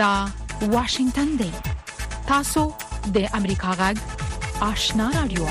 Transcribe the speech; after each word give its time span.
دا 0.00 0.28
واشنگتن 0.72 1.24
دی 1.38 1.50
تاسو 2.28 2.60
د 3.14 3.24
امریکا 3.38 3.70
غږ 3.80 3.96
آشنا 4.66 5.06
رادیو 5.14 5.44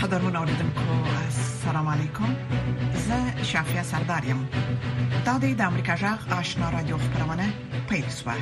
قدرمن 0.00 0.36
اوریدونکو 0.40 0.80
السلام 1.12 1.88
علیکم 1.92 2.34
زه 3.04 3.44
شافیا 3.50 3.82
سردار 3.90 4.24
یم 4.30 4.42
دا 5.26 5.36
د 5.38 5.60
امریکا 5.60 5.96
غږ 6.02 6.32
آشنا 6.38 6.68
رادیو 6.74 6.98
خبرونه 7.04 7.46
پېښه 7.92 8.34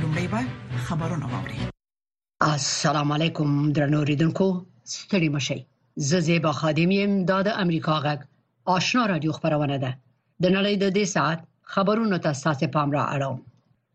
لومړی 0.00 0.26
به 0.32 0.42
خبرونه 0.90 1.26
واوري 1.30 1.60
السلام 2.48 3.12
علیکم 3.16 3.54
درنو 3.78 3.98
اوریدونکو 4.04 4.50
ستړي 4.96 5.28
مشي 5.38 5.64
زه 6.10 6.20
زیبا 6.28 6.52
خادم 6.60 6.90
یم 6.98 7.16
دا 7.32 7.38
د 7.48 7.58
امریکا 7.64 7.94
غږ 8.08 8.26
آشنا 8.76 9.06
رادیو 9.12 9.32
خبرونه 9.38 9.78
ده 9.86 9.94
د 10.44 10.46
نړۍ 10.56 10.74
د 10.80 10.86
دې 10.96 11.04
ساعت 11.14 11.40
خبرونو 11.72 12.16
ته 12.24 12.30
ساسې 12.44 12.66
پام 12.74 12.88
را 12.96 13.04
اړوم 13.14 13.36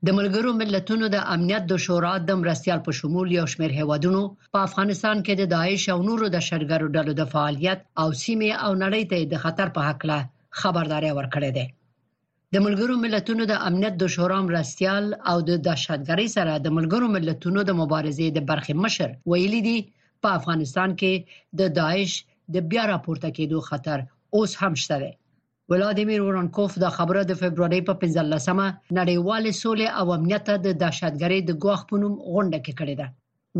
د 0.05 0.09
ملګرو 0.19 0.49
ملتونو 0.61 1.05
د 1.15 1.17
امنیت 1.35 1.63
د 1.67 1.73
شورا 1.85 2.13
د 2.19 2.31
مرستيال 2.41 2.79
په 2.87 2.91
شمول 2.99 3.27
یو 3.37 3.45
شمېر 3.53 3.71
هیوادونو 3.79 4.21
په 4.53 4.59
افغانستان 4.67 5.17
کې 5.25 5.33
د 5.37 5.43
داعش 5.55 5.83
او 5.93 5.99
نورو 6.09 6.25
د 6.35 6.43
شرګرو 6.47 6.87
ډلو 6.95 7.13
د 7.17 7.23
فعالیت 7.33 7.79
او 8.01 8.07
سیمه 8.23 8.51
او 8.65 8.71
نړۍ 8.83 9.03
ته 9.11 9.17
د 9.33 9.43
خطر 9.43 9.67
په 9.77 9.81
حق 9.87 10.01
له 10.11 10.17
خبرداري 10.59 11.11
ورکړې 11.17 11.51
ده 11.57 11.65
د 12.53 12.55
ملګرو 12.65 12.95
ملتونو 13.05 13.43
د 13.51 13.63
امنیت 13.67 13.93
د 13.99 14.03
شورا 14.15 14.39
مرستيال 14.49 15.05
او 15.31 15.37
د 15.49 15.51
دهشتګرۍ 15.67 16.27
سره 16.37 16.51
د 16.55 16.67
ملګرو 16.77 17.07
ملتونو 17.15 17.59
د 17.69 17.71
مبارزې 17.81 18.27
د 18.31 18.39
برخې 18.49 18.73
مشر 18.83 19.07
ویلي 19.31 19.61
دي 19.67 19.77
په 20.21 20.27
افغانستان 20.39 20.89
کې 20.99 21.13
د 21.59 21.73
داعش 21.81 22.11
د 22.53 22.55
بیا 22.71 22.83
راپورته 22.93 23.27
کېدو 23.37 23.57
خطر 23.69 23.97
اوس 24.37 24.51
هم 24.61 24.73
شته 24.85 24.99
ولادیمیر 25.73 26.21
ورانکوف 26.23 26.71
د 26.81 26.89
خبره 26.95 27.21
د 27.27 27.35
فبرवरी 27.41 27.79
په 27.87 27.93
15مه 28.01 28.65
نړیوال 28.99 29.43
سولې 29.61 29.87
او 29.99 30.05
امنیت 30.17 30.47
د 30.63 30.67
دهشتګرۍ 30.81 31.39
د 31.45 31.51
ګواښ 31.63 31.81
په 31.89 31.95
نوم 32.01 32.13
غونډه 32.33 32.59
کې 32.65 32.73
کړې 32.79 32.95
ده 33.01 33.07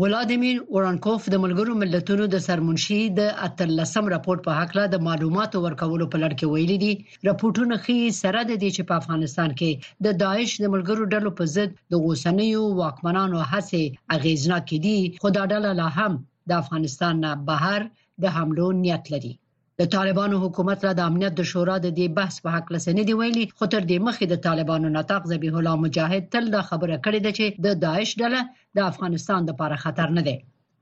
ولادیمیر 0.02 0.56
اورانکوف 0.74 1.20
د 1.32 1.36
ملګرو 1.44 1.72
ملتونو 1.82 2.24
د 2.34 2.44
سرمنشي 2.46 3.00
د 3.18 3.32
اتلسم 3.46 4.04
راپور 4.14 4.38
په 4.46 4.50
حق 4.58 4.70
له 4.78 4.84
د 4.94 5.02
معلوماتو 5.08 5.56
ورکولو 5.66 6.04
په 6.12 6.18
لړ 6.22 6.30
کې 6.38 6.46
ویلي 6.52 6.78
دي 6.84 6.92
راپورټونه 7.28 7.74
ښيي 7.84 8.08
سره 8.22 8.40
د 8.50 8.52
دې 8.62 8.70
چې 8.76 8.82
په 8.88 8.94
افغانستان 9.00 9.50
کې 9.58 9.70
د 10.06 10.18
داعش 10.22 10.50
د 10.62 10.66
ملګرو 10.74 11.10
ډلو 11.14 11.30
په 11.38 11.44
ضد 11.54 11.70
د 11.92 12.02
غوسنیو 12.04 12.62
واکمنانو 12.82 13.38
هڅې 13.52 13.82
اغیزناکې 14.16 14.78
دي 14.86 14.98
خو 15.22 15.28
دا 15.38 15.44
ډله 15.52 15.70
لا 15.80 15.88
هم 15.98 16.12
د 16.52 16.60
افغانستان 16.62 17.14
نه 17.24 17.32
بهر 17.48 17.80
د 18.22 18.34
حملو 18.36 18.66
نیت 18.84 19.04
لري 19.16 19.34
د 19.80 19.84
طالبانو 19.96 20.36
حکومت 20.44 20.78
را 20.86 20.92
د 20.96 21.00
امنیت 21.10 21.32
د 21.36 21.42
شورا 21.52 21.76
د 21.82 21.88
دې 21.98 22.06
بحث 22.18 22.34
په 22.44 22.48
حق 22.56 22.66
لسنې 22.74 23.02
دی 23.08 23.14
ویلي 23.20 23.44
خو 23.56 23.64
تر 23.72 23.82
دې 23.90 23.98
مخکې 24.06 24.26
د 24.28 24.36
طالبانو 24.46 24.88
نطاق 24.98 25.22
ذبیح 25.32 25.52
الله 25.58 25.74
مجاهد 25.84 26.22
تل 26.32 26.44
دا 26.56 26.62
خبره 26.70 26.96
کړې 27.04 27.20
ده 27.24 27.30
چې 27.38 27.46
د 27.64 27.66
داعش 27.84 28.10
ډله 28.20 28.40
د 28.76 28.78
افغانستان 28.90 29.40
لپاره 29.50 29.76
خطر 29.84 30.08
نه 30.16 30.22
دی 30.28 30.36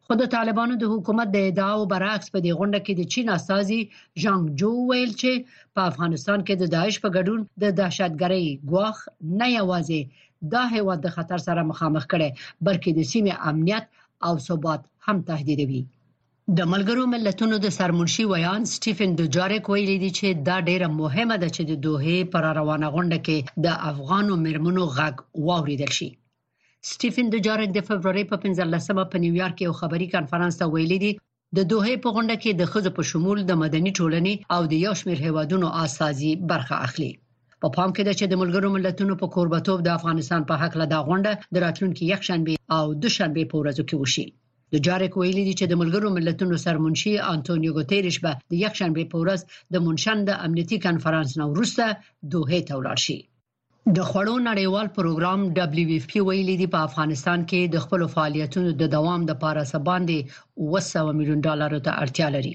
خو 0.04 0.12
د 0.20 0.24
طالبانو 0.36 0.74
د 0.78 0.84
حکومت 0.94 1.28
د 1.32 1.38
ادعاو 1.48 1.88
برعکس 1.92 2.26
په 2.34 2.38
دې 2.44 2.52
غونډه 2.58 2.80
کې 2.86 2.92
د 2.96 3.02
چین 3.12 3.26
استازي 3.36 3.80
جانګ 4.22 4.42
جو 4.60 4.70
ویل 4.90 5.10
چې 5.22 5.32
په 5.74 5.80
افغانستان 5.90 6.38
کې 6.46 6.54
د 6.58 6.64
داعش 6.74 6.94
په 7.04 7.08
ګډون 7.16 7.40
د 7.62 7.64
دهشتګرۍ 7.78 8.46
ګواخ 8.70 8.96
نه 9.38 9.46
یوازې 9.58 10.00
دا 10.52 10.62
هیواد 10.74 10.98
د 11.02 11.08
خطر 11.16 11.38
سره 11.46 11.68
مخامخ 11.70 12.04
کړي 12.12 12.28
بلکې 12.66 12.90
د 12.92 13.00
سیمه 13.12 13.32
امنیت 13.50 13.84
او 14.26 14.32
ثبات 14.48 14.80
هم 15.06 15.16
تهدیدوي 15.30 15.82
د 16.58 16.62
ملګرو 16.72 17.02
ملتونو 17.12 17.56
د 17.60 17.68
سرمنشي 17.78 18.24
ویان 18.30 18.62
سټیفن 18.74 19.10
دوجاریک 19.18 19.64
ویلي 19.72 19.94
دی 20.02 20.10
چې 20.18 20.26
دا 20.48 20.56
ډیره 20.68 20.88
مهمه 21.00 21.36
ده 21.42 21.48
چې 21.54 21.62
د 21.70 21.72
دوه 21.86 22.16
پر 22.32 22.44
روانه 22.58 22.88
غونډه 22.96 23.18
کې 23.26 23.38
د 23.66 23.68
افغانو 23.90 24.32
مرمنو 24.44 24.84
غږ 24.96 25.14
واوریدل 25.48 25.92
شي 25.98 26.08
سټیفن 26.90 27.26
دوجاریک 27.34 27.70
د 27.76 27.80
فبرवरी 27.88 28.24
په 28.32 28.36
15مه 28.42 29.04
په 29.12 29.16
نیویارک 29.24 29.56
کې 29.56 29.66
یو 29.68 29.78
خبري 29.80 30.08
کانفرنس 30.16 30.60
ته 30.60 30.68
ویلي 30.74 30.98
دی 31.04 31.12
د 31.58 31.60
دوه 31.72 31.96
په 32.04 32.12
غونډه 32.16 32.36
کې 32.42 32.50
د 32.60 32.68
خځو 32.72 32.94
په 32.98 33.02
شمول 33.12 33.38
د 33.52 33.60
مدني 33.62 33.92
ټولنې 33.98 34.34
او 34.54 34.62
د 34.72 34.74
یو 34.86 34.92
شمېر 35.02 35.18
هیوادونو 35.26 35.72
اساسي 35.86 36.32
برخه 36.52 36.74
اخلي 36.88 37.10
په 37.62 37.68
پا 37.68 37.74
پام 37.78 37.90
کې 37.94 38.02
ده 38.08 38.12
چې 38.18 38.24
د 38.26 38.34
ملګرو 38.42 38.74
ملتونو 38.76 39.20
په 39.22 39.30
قربتوب 39.38 39.78
د 39.84 39.90
افغانستان 39.98 40.48
په 40.50 40.54
حق 40.64 40.78
له 40.82 40.86
دا 40.94 41.00
غونډه 41.08 41.32
د 41.54 41.66
راتلونکو 41.66 42.10
یکشنبه 42.12 42.60
او 42.78 42.84
دوشنبه 43.06 43.42
په 43.50 43.56
ورځو 43.62 43.84
کې 43.88 43.98
وشي 44.04 44.28
د 44.76 44.78
جارک 44.86 45.12
ویلي 45.16 45.42
دي 45.48 45.54
چې 45.60 45.66
د 45.68 45.74
ملګرو 45.82 46.08
ملتونو 46.16 46.54
سرمنشي 46.66 47.12
انټونیو 47.34 47.76
ګوتيريش 47.78 48.16
به 48.24 48.32
د 48.50 48.52
یک 48.64 48.72
شنبه 48.80 49.02
په 49.12 49.16
ورځ 49.22 49.40
د 49.72 49.74
مونشن 49.84 50.18
د 50.24 50.30
امنیتي 50.46 50.78
کنفرانس 50.86 51.30
نه 51.40 51.44
وروسته 51.52 51.84
دوه 52.32 52.58
ته 52.68 52.72
ولاړ 52.78 52.98
شي 53.06 53.18
د 53.96 53.98
خړو 54.10 54.34
نړیوال 54.50 54.86
پروګرام 54.98 55.40
دبليو 55.58 55.94
اف 55.96 56.04
پی 56.10 56.20
ویلي 56.28 56.56
دی 56.60 56.68
په 56.74 56.78
افغانستان 56.88 57.38
کې 57.50 57.60
د 57.64 57.76
خپل 57.84 58.00
فعالیتونو 58.14 58.70
د 58.80 58.82
دوام 58.96 59.20
لپاره 59.30 59.70
سباندې 59.74 60.18
200 60.66 61.18
میلیون 61.18 61.40
ډالر 61.46 61.70
ته 61.86 61.90
اړتیا 62.02 62.28
لري 62.36 62.54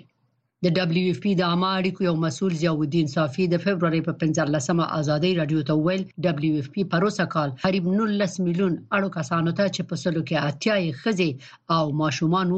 د 0.65 0.67
دبليو 0.77 1.11
اف 1.13 1.19
پی 1.23 1.31
د 1.37 1.41
عامه 1.51 1.69
اړیکو 1.79 2.01
یو 2.09 2.15
مسول 2.25 2.51
ضیاء 2.61 2.73
الدین 2.83 3.07
صافی 3.15 3.43
د 3.49 3.55
فبرवरी 3.65 3.99
په 4.07 4.13
15مه 4.21 4.85
ازادي 4.99 5.29
رادیو 5.39 5.65
ته 5.69 5.73
ویل 5.85 6.03
دبليو 6.25 6.59
اف 6.61 6.67
پی 6.75 6.81
پروسه 6.93 7.23
کال 7.33 7.49
قریب 7.65 7.89
19 7.89 8.45
میلیون 8.45 8.73
اړو 8.95 9.09
کسانو 9.17 9.51
ته 9.59 9.63
چې 9.75 9.81
په 9.89 9.95
سلو 10.03 10.21
کې 10.29 10.37
اتیاي 10.49 10.85
خزي 11.01 11.29
او 11.75 11.83
ماشومان 12.01 12.49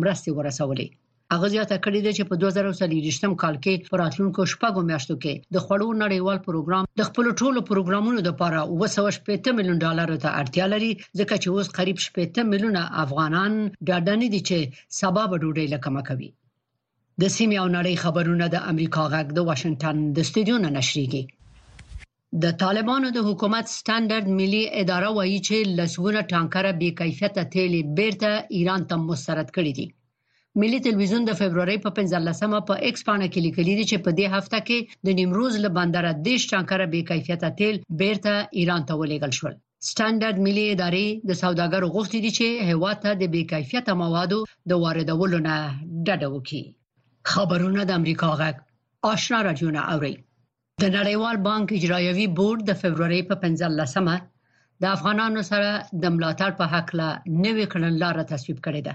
مرستې 0.00 0.30
ورسولې 0.38 0.86
هغه 1.34 1.46
زیاته 1.54 1.76
کړې 1.84 2.00
ده 2.06 2.12
چې 2.18 2.28
په 2.30 2.34
2023م 2.44 3.32
کال 3.42 3.54
کې 3.64 3.92
پراتلونکو 3.92 4.48
شپږو 4.54 4.82
میاشتو 4.90 5.14
کې 5.24 5.34
د 5.54 5.56
خړو 5.66 5.88
نړیوال 6.02 6.38
پروګرام 6.48 6.90
د 7.00 7.08
خپل 7.10 7.24
ټولو 7.40 7.60
پروګرامونو 7.70 8.20
لپاره 8.28 8.66
250 8.74 9.58
میلیون 9.60 9.78
ډالر 9.84 10.08
ته 10.26 10.34
اړتیا 10.40 10.66
لري 10.74 10.92
ځکه 11.20 11.34
چې 11.42 11.48
اوس 11.54 11.72
قریب 11.78 12.02
50 12.20 12.50
میلیونه 12.54 12.82
افغانان 13.06 13.52
ډاډه 13.58 14.14
نه 14.24 14.28
دي 14.34 14.42
چې 14.48 14.86
سبب 15.02 15.28
ډوډۍ 15.44 15.66
لکمه 15.76 16.08
کوي 16.10 16.32
د 17.22 17.24
سیمې 17.36 17.56
او 17.62 17.66
نړۍ 17.78 17.94
خبرونه 18.04 18.46
د 18.54 18.56
امریکا 18.72 19.02
غږ 19.14 19.26
د 19.34 19.38
واشنگټن 19.48 19.96
د 20.14 20.16
استودیو 20.26 20.56
نه 20.64 20.70
نشریږي 20.78 21.22
د 22.42 22.44
طالبانو 22.62 23.08
د 23.16 23.18
حکومت 23.28 23.66
سټانډرد 23.78 24.26
ملي 24.40 24.62
اداره 24.82 25.10
وایي 25.16 25.36
چې 25.48 25.56
لسونه 25.80 26.20
ټانکره 26.32 26.72
بې 26.80 26.90
کیفیته 27.00 27.42
تیل 27.54 27.72
بیرته 27.98 28.30
ایران 28.56 28.80
ته 28.90 28.94
مسترد 29.08 29.48
کړي 29.56 29.72
دي 29.78 29.86
ملي 30.60 30.78
تلویزیون 30.86 31.22
د 31.26 31.32
فبرवरी 31.40 31.76
په 31.86 31.90
15مه 32.02 32.60
په 32.68 32.74
ایکس 32.86 33.02
باندې 33.08 33.28
کې 33.32 33.40
لیکلي 33.46 33.74
دي 33.78 33.84
چې 33.90 33.98
په 34.04 34.10
دې 34.18 34.26
هفته 34.34 34.58
کې 34.66 34.78
د 35.06 35.18
نیمروز 35.20 35.54
له 35.64 35.70
بندر 35.78 36.04
دیش 36.28 36.42
ټانکره 36.52 36.86
بې 36.92 37.00
کیفیته 37.10 37.48
تیل 37.58 37.74
بیرته 38.02 38.34
ایران 38.58 38.82
ته 38.88 38.92
ولېګل 39.00 39.32
شول 39.38 39.54
سټانډرد 39.90 40.36
ملي 40.46 40.66
ادارې 40.74 41.06
د 41.28 41.30
سوداګرو 41.42 41.88
غوښتنې 41.94 42.20
دي 42.24 42.30
چې 42.38 42.46
هیواد 42.70 42.96
ته 43.04 43.10
د 43.22 43.24
بې 43.34 43.42
کیفیته 43.52 43.92
موادو 44.02 44.38
د 44.70 44.72
واردولو 44.84 45.38
نه 45.48 45.54
ډډه 46.06 46.28
وکړي 46.36 46.62
خبرونه 47.32 47.80
د 47.86 47.90
امریکا 48.00 48.28
غږ 48.40 48.54
آشنا 49.12 49.38
راډیو 49.48 49.68
نه 49.76 49.82
اوري 49.92 50.14
د 50.82 50.84
نړیوال 50.98 51.36
بانک 51.48 51.66
اجرایوي 51.78 52.26
بورډ 52.38 52.60
د 52.66 52.72
فبرवरी 52.80 53.20
په 53.28 53.34
15مه 53.42 54.16
د 54.82 54.84
افغانانو 54.96 55.40
سره 55.50 55.70
د 56.02 56.04
ملاتړ 56.14 56.50
په 56.60 56.64
حق 56.72 56.88
له 57.00 57.08
نوې 57.44 57.64
کړنلار 57.72 58.14
تصویب 58.32 58.58
کړې 58.66 58.82
ده 58.88 58.94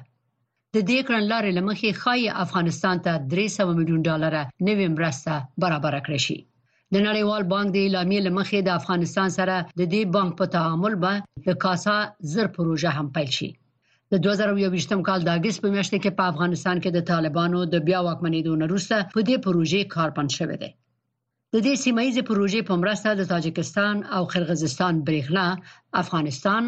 د 0.75 0.77
دې 0.89 0.99
کړنلارې 1.07 1.51
لمخې 1.59 1.91
خای 2.01 2.23
افغانستان 2.45 2.95
ته 3.05 3.11
300 3.31 3.77
میلیون 3.79 4.01
ډالر 4.09 4.33
نوې 4.67 4.87
مرسته 4.97 5.31
برابر 5.63 5.93
کړې 6.05 6.19
شي 6.25 6.37
د 6.93 6.95
نړیوال 7.07 7.43
بانک 7.53 7.67
د 7.71 7.77
اعلامیې 7.85 8.19
لمخې 8.27 8.59
د 8.63 8.69
افغانستان 8.79 9.29
سره 9.39 9.55
د 9.79 9.81
دې 9.93 10.01
بانک 10.15 10.31
په 10.39 10.45
تعامل 10.55 10.93
به 11.03 11.13
د 11.47 11.49
کاسا 11.63 11.97
زر 12.33 12.45
پروژه 12.57 12.91
هم 12.97 13.07
پیل 13.15 13.29
شي 13.37 13.49
د 14.13 14.17
2021م 14.25 15.01
کال 15.07 15.19
د 15.23 15.29
اگست 15.37 15.59
په 15.63 15.69
میاشت 15.73 15.93
کې 16.03 16.11
په 16.19 16.23
افغانستان 16.31 16.77
کې 16.83 16.89
د 16.93 16.99
طالبانو 17.11 17.59
د 17.73 17.81
بیا 17.87 17.99
واکمنېدو 18.07 18.51
وروسته 18.67 18.95
په 19.15 19.19
دې 19.27 19.35
پروژې 19.45 19.81
کارپن 19.95 20.27
شوې 20.37 20.57
ده 20.63 20.69
د 21.53 21.61
دې 21.65 21.73
سیمه 21.83 22.03
ییز 22.05 22.15
پروژې 22.29 22.61
په 22.69 22.73
مرسته 22.83 23.09
د 23.19 23.23
تاجکستان 23.33 23.95
او 24.15 24.21
قرغیزستان 24.33 24.93
برېښنا 25.09 25.45
افغانستان 26.01 26.63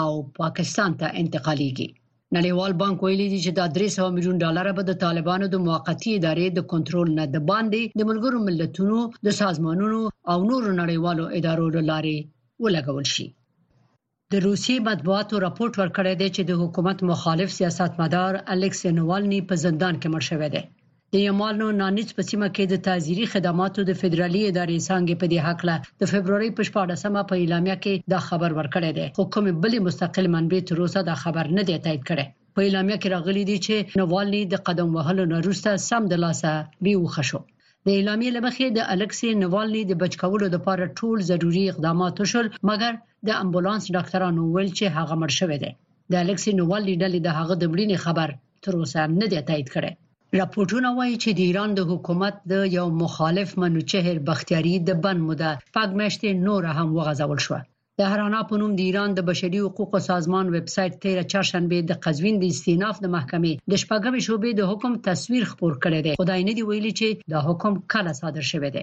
او 0.00 0.08
پاکستان 0.40 0.90
ته 1.00 1.06
انتقالیږي 1.22 1.88
نړیوال 2.36 2.72
بانک 2.80 2.96
ویلي 3.02 3.26
دی 3.34 3.38
چې 3.44 3.50
دا 3.58 3.66
300 3.76 4.14
میلیون 4.16 4.36
ډالر 4.44 4.66
به 4.78 4.82
د 4.90 4.96
طالبانو 5.04 5.46
د 5.52 5.56
موقتی 5.68 6.10
ادارې 6.18 6.46
د 6.56 6.60
کنټرول 6.72 7.08
نه 7.20 7.24
د 7.36 7.44
باندې 7.50 7.80
د 8.00 8.10
ملګرو 8.10 8.38
ملتونو 8.48 8.98
د 9.30 9.38
سازمانونو 9.42 10.00
او 10.32 10.38
نورو 10.50 10.70
نړیوالو 10.80 11.24
ادارو 11.38 11.66
لارې 11.90 12.16
ولګول 12.66 13.06
شي 13.14 13.26
د 14.32 14.36
روسي 14.48 14.74
مطبوعاتو 14.88 15.34
راپورټ 15.46 15.72
ورکړی 15.78 16.14
دی 16.20 16.28
چې 16.36 16.42
د 16.44 16.52
حکومت 16.62 16.98
مخالف 17.10 17.48
سیاستمدار 17.58 18.32
الکسی 18.54 18.88
نووالنی 18.98 19.40
په 19.48 19.54
زندان 19.64 19.94
کې 19.98 20.12
مړ 20.14 20.22
شوی 20.30 20.48
دی 20.54 20.62
د 21.14 21.24
یمالنو 21.28 21.66
نانیچ 21.82 22.08
په 22.16 22.22
سیمه 22.30 22.48
کې 22.54 22.64
د 22.72 22.76
تعزیری 22.86 23.26
خدماتو 23.32 23.80
د 23.88 23.92
فدرالي 24.00 24.42
ادارې 24.46 24.78
څنګه 24.88 25.20
په 25.20 25.26
دې 25.32 25.40
حق 25.46 25.60
له 25.70 25.76
د 26.00 26.10
فبروري 26.12 26.50
په 26.56 26.62
14مه 26.70 27.22
په 27.30 27.34
اعلامیه 27.42 27.76
کې 27.82 28.10
دا 28.12 28.20
خبر 28.28 28.50
ورکړی 28.60 28.90
دی 28.98 29.06
حکومت 29.20 29.54
بلې 29.64 29.84
مستقل 29.86 30.30
منبع 30.36 30.60
تر 30.70 30.76
اوسه 30.82 31.00
دا 31.10 31.16
خبر 31.24 31.52
نه 31.58 31.62
دی 31.68 31.76
تایید 31.86 32.02
کړی 32.10 32.26
په 32.54 32.60
اعلامیه 32.66 32.98
کې 33.02 33.12
راغلي 33.16 33.44
دي 33.50 33.58
چې 33.66 33.98
نووالنی 34.02 34.42
د 34.52 34.64
قدم 34.68 34.96
وهلو 34.98 35.28
نه 35.32 35.42
وروسته 35.42 35.80
سم 35.88 36.12
د 36.12 36.24
لاسه 36.26 36.52
بیوخه 36.84 37.22
شو 37.32 37.42
د 37.86 37.90
اعلامیې 37.98 38.34
لمخې 38.36 38.66
د 38.72 38.80
الکسی 38.94 39.30
نووالني 39.44 39.82
د 39.86 39.92
بچ 40.02 40.12
کولو 40.22 40.46
لپاره 40.54 40.94
ټول 40.98 41.16
ضروري 41.30 41.64
اقدامات 41.68 42.14
وشول 42.18 42.46
مګر 42.68 42.92
د 43.28 43.30
امبولانس 43.42 43.84
ډاکټرانو 43.96 44.42
ویل 44.54 44.70
چې 44.78 44.84
هغه 44.96 45.14
مړ 45.20 45.30
شوی 45.38 45.58
دی 45.62 45.72
د 46.12 46.14
الکسی 46.24 46.50
نووالني 46.60 46.94
ډلې 47.02 47.18
د 47.22 47.28
هغه 47.38 47.54
د 47.58 47.64
مړینې 47.72 47.98
خبر 48.04 48.28
تر 48.64 48.72
اوسه 48.80 49.00
نه 49.20 49.26
دی 49.32 49.40
تایید 49.48 49.68
کړی 49.74 49.92
راپورټونه 50.40 50.88
وایي 50.98 51.16
چې 51.22 51.30
د 51.32 51.40
ایران 51.48 51.70
د 51.74 51.80
حکومت 51.90 52.34
د 52.52 52.54
یو 52.78 52.86
مخالف 53.02 53.48
منوچهر 53.62 54.16
بختیاري 54.28 54.74
د 54.88 54.90
بن 55.04 55.16
موده 55.26 55.50
پګمشت 55.74 56.22
نور 56.48 56.62
هم 56.76 56.88
وغځول 56.98 57.38
شو 57.46 57.56
د 58.02 58.04
په 58.50 58.56
نوم 58.60 58.72
د 58.76 58.80
ایران 58.88 59.10
د 59.14 59.20
بشري 59.30 59.58
حقوقو 59.66 59.98
سازمان 60.10 60.46
ویب 60.54 60.68
سټ 60.74 60.92
13 61.02 61.24
چهارشنبه 61.32 61.78
د 61.90 61.92
قزوین 62.04 62.36
د 62.40 62.44
استیناف 62.52 62.96
د 63.00 63.06
محکمې 63.16 63.52
د 63.72 63.72
شپږمې 63.82 64.20
شوبې 64.28 64.50
د 64.56 64.62
حکم 64.70 64.92
تصویر 65.08 65.44
خپور 65.52 65.72
کړی 65.84 66.00
دی 66.06 66.12
خدای 66.20 66.40
نه 66.48 66.52
دی 66.56 66.62
ویلي 66.70 66.92
چې 67.00 67.06
دا 67.32 67.38
حکم 67.48 67.72
کله 67.92 68.12
صادر 68.20 68.44
شوی 68.50 68.70
دی 68.76 68.82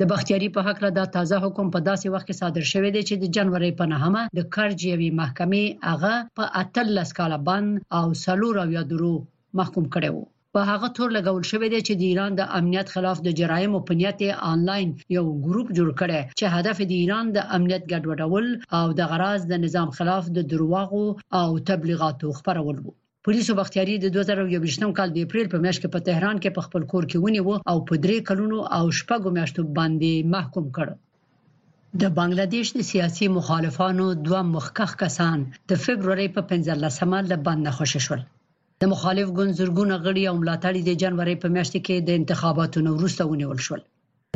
د 0.00 0.02
بختیاري 0.12 0.48
په 0.54 0.60
حق 0.66 0.78
له 0.86 0.90
دا 0.98 1.04
تازه 1.16 1.36
حکم 1.44 1.66
په 1.74 1.80
داسې 1.88 2.06
وخت 2.14 2.26
کې 2.28 2.40
صادر 2.42 2.64
شوی 2.72 2.90
دی 2.96 3.02
چې 3.08 3.14
د 3.16 3.24
جنوري 3.36 3.72
په 3.80 3.84
نهمه 3.92 4.22
د 4.38 4.48
کارجیوي 4.56 5.10
محکمې 5.20 5.64
هغه 5.90 6.12
په 6.38 6.44
اتل 6.62 6.88
کال 7.18 7.32
بند 7.50 7.68
او 7.98 8.04
سلور 8.24 8.54
او 8.64 8.68
یا 8.78 8.82
درو 8.90 9.14
محکوم 9.58 9.84
کړي 9.94 10.10
وو 10.16 10.24
په 10.56 10.60
هغه 10.70 10.88
تور 10.96 11.08
لګول 11.18 11.44
شوې 11.50 11.68
ده 11.74 11.80
چې 11.86 11.92
د 11.96 12.02
ایران 12.10 12.32
د 12.36 12.42
امنیت 12.58 12.86
خلاف 12.94 13.16
د 13.22 13.28
جرایمو 13.38 13.84
په 13.88 13.92
نیت 14.00 14.20
آنلاین 14.52 14.88
یو 15.16 15.24
ګروپ 15.46 15.68
جوړ 15.78 15.90
کړي 16.00 16.20
چې 16.38 16.46
هدف 16.56 16.76
د 16.86 16.92
ایران 17.02 17.26
د 17.32 17.38
امنیت 17.56 17.82
ګډوډول 17.92 18.46
او 18.78 18.86
د 18.98 19.00
غراز 19.10 19.40
د 19.48 19.52
نظام 19.64 19.88
خلاف 19.98 20.24
د 20.36 20.38
درواغو 20.52 21.06
او 21.40 21.48
تبلیغاتو 21.70 22.28
خبرول 22.38 22.76
وو 22.80 22.96
پولیسو 23.24 23.52
بختیاری 23.60 23.94
د 24.00 24.06
2023 24.16 24.96
کال 24.98 25.08
د 25.12 25.18
اپریل 25.26 25.46
په 25.52 25.58
میاشت 25.64 25.80
کې 25.82 25.90
په 25.94 26.00
تهران 26.08 26.36
کې 26.42 26.50
په 26.56 26.60
خپل 26.66 26.82
کور 26.92 27.04
کې 27.10 27.18
ونیو 27.24 27.50
او 27.70 27.76
په 27.88 27.94
درې 28.04 28.18
کلونو 28.28 28.58
او 28.78 28.84
شپږو 29.00 29.28
میاشتو 29.38 29.62
باندې 29.78 30.10
محکوم 30.34 30.66
کړ 30.76 30.88
د 32.00 32.04
بنگلاديش 32.18 32.68
د 32.78 32.80
سیاسي 32.92 33.26
مخالفانو 33.36 34.06
دوه 34.26 34.40
مخکخ 34.56 34.90
کسان 35.04 35.38
د 35.70 35.72
فبرवरी 35.84 36.26
په 36.36 36.40
15مه 36.54 37.18
له 37.30 37.36
بند 37.46 37.64
خوشې 37.76 38.00
شول 38.06 38.22
د 38.82 38.86
مخالف 38.92 39.28
ګوند 39.36 39.56
زرګونه 39.60 39.94
غړي 40.04 40.24
او 40.30 40.34
ملاتړي 40.42 40.80
د 40.86 40.90
جنوري 41.02 41.36
په 41.42 41.48
میاشت 41.54 41.74
کې 41.86 41.96
د 42.08 42.10
انتخاباتو 42.20 42.78
وروسته 42.98 43.22
ونیول 43.30 43.58
شول 43.66 43.80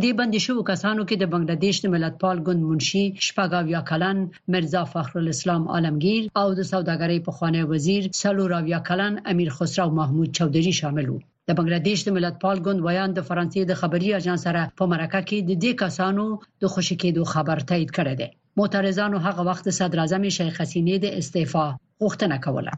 دې 0.03 0.11
بندي 0.21 0.41
شو 0.47 0.65
کسانو 0.71 1.03
کې 1.09 1.17
د 1.19 1.25
بنگلاديش 1.35 1.77
د 1.83 1.87
ملتپال 1.95 2.37
ګوند 2.47 2.63
منشي 2.71 3.05
شپږاویا 3.27 3.81
کلن 3.91 4.19
مرزا 4.55 4.83
فخر 4.93 5.15
الاسلام 5.23 5.63
عالمگیر 5.75 6.23
او 6.41 6.49
د 6.59 6.63
سوداګرۍ 6.73 7.19
پخوانی 7.29 7.63
وزیر 7.73 8.03
سلوراویا 8.23 8.79
کلن 8.89 9.15
امیر 9.33 9.49
خسرو 9.57 9.89
محمود 10.01 10.29
چودري 10.39 10.73
شامل 10.81 11.07
وو 11.09 11.19
د 11.51 11.61
بنگلاديش 11.61 12.01
د 12.05 12.11
ملتپال 12.19 12.57
ګوند 12.67 12.81
ویان 12.87 13.11
د 13.19 13.31
فرانسې 13.33 13.61
د 13.71 13.83
خبري 13.83 14.09
اژانس 14.21 14.41
سره 14.49 14.63
په 14.81 14.85
مرکه 14.95 15.21
کې 15.29 15.39
د 15.49 15.53
دې 15.65 15.73
کسانو 15.85 16.25
د 16.65 16.73
خوشی 16.75 16.97
کېدو 17.03 17.23
خبر 17.35 17.59
تایید 17.73 17.91
کړی 18.01 18.15
دی 18.21 18.29
معترضانو 18.61 19.25
هغه 19.27 19.43
وخت 19.51 19.67
صدر 19.83 19.99
اعظم 20.07 20.23
شیخ 20.39 20.55
حسینه 20.63 20.95
د 21.05 21.21
استعفا 21.23 21.65
غوښتنه 22.03 22.37
کوله 22.47 22.75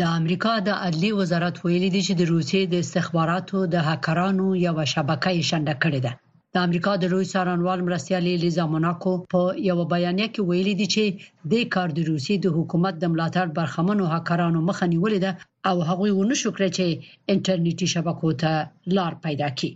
د 0.00 0.02
امریکا 0.18 0.52
د 0.68 0.70
عدلي 0.86 1.10
وزارت 1.20 1.56
ویلي 1.64 1.90
دي 1.94 2.02
چې 2.06 2.12
د 2.16 2.22
روسیې 2.34 2.62
د 2.66 2.74
استخباراتو 2.84 3.58
د 3.74 3.76
هکرانو 3.88 4.46
یو 4.66 4.76
شبکه 4.94 5.28
یې 5.36 5.42
شنډه 5.50 5.74
کړې 5.82 6.00
ده 6.06 6.12
د 6.54 6.56
امریکا 6.66 6.92
د 6.98 7.04
روي 7.12 7.26
سارنوال 7.34 7.80
مرستیالي 7.88 8.34
لیزا 8.44 8.64
موناکو 8.72 9.12
په 9.32 9.40
یو 9.68 9.78
بیانیه 9.92 10.28
کې 10.34 10.42
ویلي 10.48 10.74
دي 10.80 10.86
چې 10.94 11.04
د 11.52 11.52
کار 11.74 11.88
د 11.96 12.00
روسیې 12.10 12.36
د 12.40 12.46
حکومت 12.56 12.94
د 12.98 13.04
ملاتړ 13.12 13.46
برخمنو 13.58 14.04
هکرانو 14.14 14.58
مخه 14.68 14.84
نیولې 14.94 15.18
ده 15.24 15.30
او 15.68 15.76
هغوی 15.88 16.10
ونه 16.14 16.36
شو 16.40 16.50
کړی 16.56 16.70
چې 16.76 16.86
انټرنیټي 17.32 17.86
شبکو 17.94 18.28
ته 18.42 18.50
لار 18.96 19.12
پیدا 19.24 19.48
کړي 19.58 19.70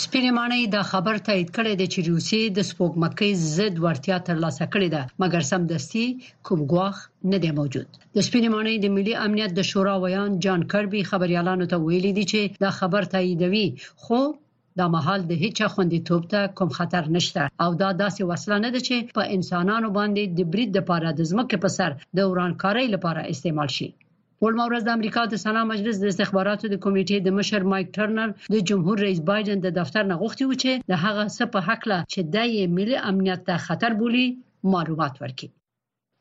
سپیریمانه 0.00 0.58
دا 0.74 0.82
خبر 0.90 1.14
تایید 1.26 1.48
کړی 1.56 1.72
دی 1.80 1.86
چې 1.94 2.00
روسي 2.10 2.40
د 2.58 2.60
سپوږمکۍ 2.70 3.30
ضد 3.56 3.74
ورتیا 3.86 4.16
ترلاسه 4.28 4.64
کړې 4.72 4.88
ده 4.94 5.02
مګر 5.22 5.42
سم 5.50 5.62
دستي 5.72 6.06
کوم 6.46 6.60
ګواخ 6.72 6.96
نه 7.32 7.38
دی 7.44 7.50
موجود 7.58 7.86
د 8.16 8.18
سپینمانۍ 8.28 8.76
د 8.80 8.86
ملي 8.96 9.14
امنیت 9.26 9.52
د 9.54 9.60
شورا 9.70 9.94
ویان 10.02 10.30
جان 10.44 10.60
کربي 10.72 11.00
خبريالانو 11.10 11.64
ته 11.70 11.76
ویلي 11.86 12.12
دي 12.18 12.24
چې 12.32 12.40
دا 12.64 12.70
خبر 12.78 13.02
تاییدوي 13.14 13.66
خو 14.02 14.20
دا 14.78 14.86
محل 14.94 15.20
د 15.26 15.32
هیڅ 15.42 15.58
خوندیتوب 15.72 16.22
ته 16.32 16.40
کوم 16.58 16.70
خطر 16.78 17.02
نشته 17.16 17.42
او 17.64 17.70
دا 17.82 17.90
داسې 18.02 18.22
وسله 18.30 18.56
نه 18.64 18.70
ده 18.74 18.80
چې 18.86 18.96
په 19.16 19.22
انسانانو 19.36 19.88
باندې 19.98 20.22
د 20.38 20.40
بریډ 20.52 20.68
لپاره 20.78 21.08
د 21.10 21.20
ځمکې 21.30 21.56
په 21.64 21.68
سر 21.76 21.90
د 22.16 22.18
ورانکارۍ 22.30 22.86
لپاره 22.94 23.28
استعمال 23.32 23.70
شي 23.76 23.88
ولما 24.44 24.64
ورځ 24.68 24.82
د 24.84 24.90
امریکا 24.98 25.22
د 25.28 25.34
سنا 25.44 25.62
مجلس 25.72 25.96
د 26.00 26.04
استخباراتو 26.12 26.66
د 26.70 26.76
کمیټې 26.84 27.16
د 27.22 27.28
مشر 27.38 27.60
مایک 27.72 27.88
ټرنر 27.96 28.28
د 28.54 28.56
جمهور 28.70 28.96
رئیس 29.06 29.20
بایدن 29.30 29.58
د 29.62 29.68
دفتر 29.80 30.02
نه 30.10 30.14
غوښتي 30.22 30.44
و 30.46 30.56
چې 30.62 30.70
د 30.92 30.94
هغه 31.04 31.24
څه 31.36 31.44
په 31.52 31.58
حق 31.68 31.82
له 31.90 31.98
چې 32.12 32.20
د 32.34 32.72
ملي 32.76 32.96
امنیت 33.10 33.40
ته 33.48 33.54
خطر 33.66 33.90
بولي 34.00 34.26
معلومات 34.74 35.14
ورکړي 35.22 35.48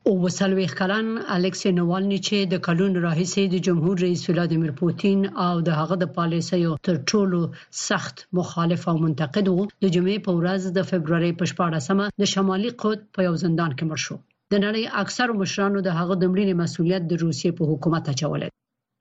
او 0.07 0.11
وسلوي 0.25 0.67
خلن 0.77 1.07
الکسی 1.37 1.69
نوالنی 1.79 2.19
چې 2.27 2.37
د 2.53 2.55
کلون 2.67 2.93
راهیسې 3.05 3.43
د 3.49 3.55
جمهور 3.67 3.95
رئیس 4.05 4.21
ولادیمیر 4.29 4.71
پوتین 4.81 5.19
او 5.45 5.53
د 5.67 5.69
هغه 5.79 5.95
د 5.99 6.05
پالیسیو 6.17 6.71
تر 6.87 6.95
ټولو 7.09 7.39
سخت 7.87 8.15
مخالف 8.39 8.81
او 8.91 8.95
منتقد 9.05 9.45
وو 9.49 9.63
د 9.83 9.85
جمعې 9.95 10.17
په 10.25 10.31
ورځ 10.39 10.61
د 10.77 10.89
فبرवरी 10.89 11.31
په 11.39 11.45
14مه 11.53 12.05
د 12.21 12.33
شمالي 12.35 12.71
قطب 12.83 13.07
په 13.15 13.27
یو 13.27 13.33
زندان 13.45 13.71
کې 13.77 13.85
مړ 13.91 13.99
شو 14.05 14.17
د 14.51 14.53
نړۍ 14.65 14.83
اکثر 15.03 15.27
مشرانو 15.41 15.79
د 15.83 15.89
هغه 15.99 16.15
د 16.17 16.23
مړینې 16.31 16.55
مسولیت 16.63 17.03
د 17.07 17.13
روسیې 17.25 17.51
په 17.57 17.63
حکومت 17.71 18.03
اچولی 18.13 18.49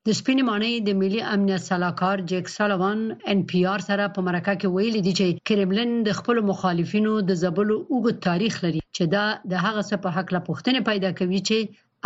د 0.07 0.09
سپینې 0.19 0.43
معنی 0.51 0.75
د 0.81 0.91
ملي 1.01 1.21
امنیت 1.35 1.63
سلاکار 1.71 2.17
جیک 2.31 2.47
سالوان 2.59 3.01
ان 3.31 3.39
پی 3.51 3.61
آر 3.73 3.81
سره 3.89 4.05
په 4.15 4.21
مرکه 4.29 4.55
کې 4.61 4.69
ویلي 4.75 5.01
دی 5.07 5.13
چې 5.19 5.27
کرملن 5.49 5.91
د 6.07 6.11
خپل 6.19 6.37
مخالفینو 6.51 7.13
د 7.29 7.41
زبلو 7.43 7.77
اوږد 7.93 8.17
تاریخ 8.29 8.55
لري 8.65 8.81
چې 8.97 9.05
دا 9.15 9.27
د 9.53 9.53
هغه 9.65 9.83
څه 9.89 9.97
په 10.05 10.09
حق 10.17 10.29
لا 10.35 10.41
پوښتنه 10.49 10.79
پیدا 10.91 11.11
کوي 11.19 11.41
چې 11.49 11.59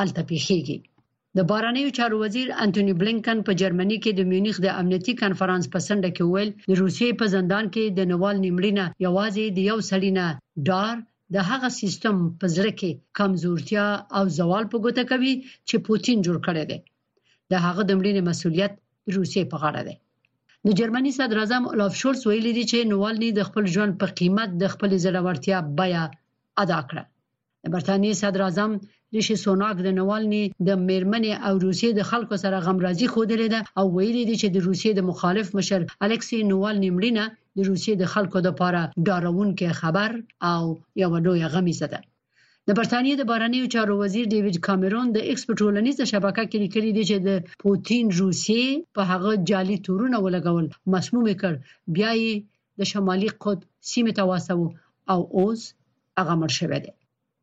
التپیخيږي 0.03 0.79
د 1.37 1.41
بارانیو 1.51 1.95
چارو 1.99 2.17
وزیر 2.25 2.47
انټونی 2.65 2.93
بلینکن 3.01 3.39
په 3.47 3.53
جرمني 3.61 3.97
کې 4.03 4.11
د 4.19 4.23
میونیخ 4.33 4.57
د 4.63 4.69
امنیتي 4.81 5.13
کانفرنس 5.23 5.65
په 5.73 5.79
سنډه 5.89 6.11
کې 6.17 6.25
ویل 6.33 6.51
د 6.71 6.73
روسیې 6.83 7.09
په 7.21 7.25
زندان 7.37 7.65
کې 7.75 7.85
د 7.99 8.13
نوال 8.13 8.37
نیمړینه 8.45 8.85
یوازې 9.07 9.45
د 9.57 9.59
یو 9.71 9.79
سړی 9.91 10.11
نه 10.19 10.27
ډار 10.69 10.95
د 11.35 11.37
هغه 11.49 11.69
سیستم 11.81 12.17
په 12.41 12.47
زړه 12.57 12.71
کې 12.81 12.91
کمزورتیا 13.19 13.87
او 14.17 14.25
زوال 14.39 14.65
په 14.73 14.77
ګوته 14.85 15.05
کوي 15.11 15.35
چې 15.69 15.77
پوتین 15.87 16.17
جوړ 16.27 16.39
کړی 16.47 16.65
دی 16.71 16.79
د 17.53 17.55
هغه 17.67 17.83
د 17.87 17.91
مړینې 17.99 18.23
مسولیت 18.31 18.73
روسیې 19.17 19.43
په 19.53 19.57
غاړه 19.63 19.83
دی 19.89 19.97
د 20.67 20.69
جرمني 20.79 21.13
صدر 21.19 21.37
اعظم 21.43 21.63
اولاف 21.69 21.93
شولز 22.01 22.23
ویلي 22.25 22.53
دي 22.59 22.65
چې 22.71 22.79
نووالني 22.93 23.31
د 23.35 23.41
خپل 23.49 23.65
ژوند 23.75 23.93
په 24.01 24.07
قیمت 24.19 24.51
د 24.63 24.65
خپل 24.75 24.91
زړورتیا 25.05 25.59
بیا 25.79 26.03
ادا 26.63 26.81
کړه 26.89 27.03
د 27.63 27.65
برتانیې 27.75 28.13
صدر 28.23 28.41
اعظم 28.47 28.73
د 29.17 29.21
شي 29.27 29.37
سوناک 29.45 29.77
د 29.83 29.89
نوالني 29.99 30.43
د 30.69 30.71
میرمنې 30.89 31.33
او 31.47 31.55
روسیې 31.67 31.91
د 31.97 32.03
خلکو 32.11 32.35
سره 32.45 32.63
غمرازي 32.67 33.07
خوده 33.15 33.37
ده 33.55 33.59
او 33.79 33.85
ویلي 33.97 34.23
دي 34.31 34.37
چې 34.43 34.49
د 34.51 34.57
روسیې 34.69 34.91
د 34.95 35.01
مخالف 35.11 35.47
مشر 35.59 35.81
الکسی 36.07 36.39
نوالني 36.53 36.91
مړینه 36.97 37.25
د 37.57 37.61
روسیې 37.71 37.93
د 37.99 38.05
خلکو 38.13 38.39
لپاره 38.49 38.81
ډارونکې 39.07 39.69
خبر 39.81 40.11
او 40.53 40.63
یو 41.03 41.13
لوی 41.27 41.43
غمی 41.53 41.75
زده 41.81 41.99
د 42.69 42.71
برتانیې 42.79 43.15
د 43.19 43.23
بارنیو 43.31 43.71
چارو 43.75 43.95
وزیر 44.03 44.25
ډیوډ 44.33 44.57
کامرون 44.67 45.07
د 45.13 45.19
ایکس 45.29 45.43
پټرولنیز 45.49 45.97
شبکې 46.13 46.45
کې 46.51 46.59
لیکلي 46.65 46.91
دي 46.97 47.05
چې 47.11 47.17
د 47.29 47.31
پوتین 47.63 48.05
روسیې 48.23 48.65
په 48.97 49.03
هغه 49.11 49.31
جالي 49.51 49.77
تورونه 49.87 50.17
ولګول 50.25 50.67
مسموم 50.95 51.25
کړ 51.43 51.53
بیا 51.97 52.11
یې 52.25 52.35
د 52.79 52.83
شمالي 52.93 53.29
قطب 53.43 53.67
سیمه 53.93 54.13
ته 54.19 54.23
واسو 54.31 54.59
او 55.13 55.21
اوس 55.39 55.61
هغه 56.21 56.35
مر 56.43 56.53
شوی 56.59 56.81
دی 56.85 56.93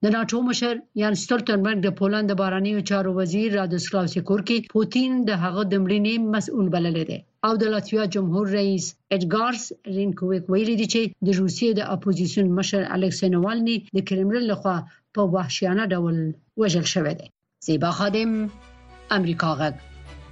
د 0.05 0.09
ناتو 0.15 0.37
مشر 0.49 0.75
یان 1.01 1.13
سټولټنبرګ 1.23 1.79
د 1.83 1.89
پولند 1.99 2.27
د 2.31 2.37
بارانیو 2.41 2.79
چارو 2.89 3.11
وزیر 3.19 3.49
رادوسلاو 3.59 4.11
سیکورکی 4.15 4.57
پوتین 4.71 5.11
د 5.29 5.37
هغه 5.43 5.61
د 5.67 5.73
مړینې 5.83 6.15
مسؤل 6.35 6.65
بلل 6.75 6.97
دی 7.09 7.19
او 7.47 7.53
د 7.61 7.69
لاتویا 7.73 8.03
جمهور 8.15 8.45
رئیس 8.59 8.85
اډګارس 9.15 9.63
رینکوویک 9.97 10.45
ویلي 10.51 10.75
دی 10.81 10.87
چې 10.93 11.01
د 11.27 11.29
روسیې 11.41 11.69
د 11.75 11.81
اپوزیشن 11.95 12.45
مشر 12.57 12.81
الکسی 12.97 13.27
نوالنی 13.37 13.77
د 13.95 14.07
کرملین 14.07 14.45
لخوا 14.51 14.75
په 15.15 15.21
وحشیانه 15.35 15.83
ډول 15.93 16.15
وژل 16.65 16.85
شوی 16.95 17.13
دی 17.19 17.27
زیبا 17.69 17.89
خادم 18.01 18.31
امریکا 19.21 19.51
غږ 19.59 19.75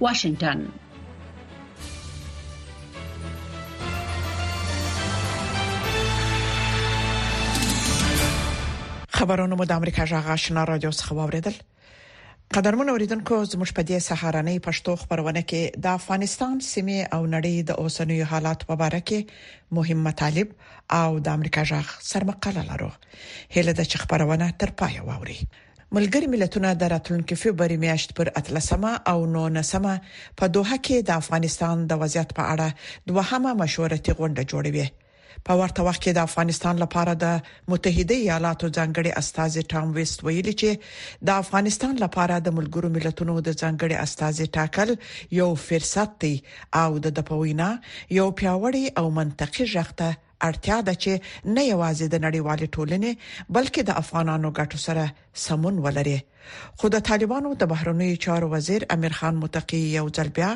واشنگټن 0.04 0.58
خبرونه 9.20 9.54
مو 9.58 9.64
د 9.70 9.80
امریکا 9.80 10.04
جغه 10.12 10.30
آشنا 10.38 10.60
رادیو 10.70 10.90
څخه 11.00 11.12
واوریدل 11.18 11.56
قدرمن 12.56 12.88
اوریدونکو 12.92 13.36
زموږ 13.52 13.70
په 13.78 13.82
دې 13.88 13.98
سهارنۍ 14.08 14.56
پښتو 14.66 14.92
خبرونه 15.02 15.42
کې 15.50 15.62
د 15.86 15.96
افغانستان 15.98 16.54
سیمه 16.72 17.00
او 17.16 17.18
نړۍ 17.34 17.56
د 17.68 17.70
اوسنوي 17.82 18.16
حالات 18.30 18.60
په 18.68 18.74
اړه 18.86 19.00
کې 19.10 19.20
مهم 19.80 19.98
مطالب 20.10 20.48
او 21.02 21.10
د 21.26 21.36
امریکا 21.40 21.62
جغ 21.72 21.86
سرمقاله 22.10 22.62
لرو 22.70 22.88
هله 23.58 23.72
د 23.82 23.90
خبرونه 24.04 24.46
تر 24.64 24.70
پای 24.84 24.94
واوري 25.10 25.38
ملګری 25.98 26.26
ملتونه 26.36 26.68
د 26.84 26.92
راتلونکو 26.94 27.34
فبراير 27.42 27.78
میاشت 27.84 28.08
پر 28.22 28.26
اتلسمه 28.42 28.92
او 29.14 29.18
نونسمه 29.34 29.94
په 30.40 30.44
دوحه 30.56 30.78
کې 30.86 30.96
د 31.12 31.20
افغانستان 31.24 31.76
د 31.92 32.02
وضعیت 32.06 32.30
په 32.40 32.50
اړه 32.52 32.68
دوهمه 33.12 33.50
مشورتي 33.62 34.12
غونډه 34.18 34.42
جوړوي 34.54 34.88
په 35.48 35.52
ورته 35.60 35.80
وخت 35.86 36.00
کې 36.04 36.12
د 36.14 36.20
افغانستان 36.28 36.74
لپاره 36.84 37.12
د 37.24 37.26
متحده 37.72 38.16
ایالاتو 38.24 38.66
ځانګړي 38.78 39.12
استاذ 39.22 39.52
ټام 39.72 39.86
ویست 39.96 40.18
ویلي 40.26 40.54
چې 40.60 40.70
د 41.28 41.38
افغانستان 41.42 41.94
لپاره 42.04 42.34
د 42.38 42.48
ملګرو 42.58 42.88
ملتونو 42.96 43.34
د 43.40 43.48
ځانګړي 43.62 43.96
استاذ 44.06 44.36
ټاکل 44.56 44.90
یو 45.40 45.50
فرصت 45.68 46.10
دی 46.22 46.34
او 46.82 46.90
د 47.04 47.16
دپوینا 47.20 47.70
یو 48.18 48.26
پیاوړی 48.40 48.84
او 49.00 49.06
منطقي 49.20 49.64
ژغته 49.74 50.08
اړتیا 50.48 50.76
ده 50.88 50.94
چې 51.02 51.10
نه 51.54 51.62
یوازې 51.72 52.06
د 52.12 52.16
نړیوال 52.26 52.60
ټولنې 52.74 53.12
بلکې 53.56 53.80
د 53.88 53.98
افغانانو 54.02 54.48
ګټو 54.58 54.78
سره 54.86 55.04
سمون 55.44 55.74
ولري 55.86 56.16
خو 56.78 56.86
د 56.94 57.04
طالبانو 57.08 57.50
د 57.62 57.70
بهرنیو 57.72 58.20
چارو 58.26 58.46
وزیر 58.54 58.82
امیر 58.96 59.12
خان 59.18 59.34
متقی 59.44 59.80
یو 59.98 60.06
ځل 60.16 60.28
بیا 60.40 60.50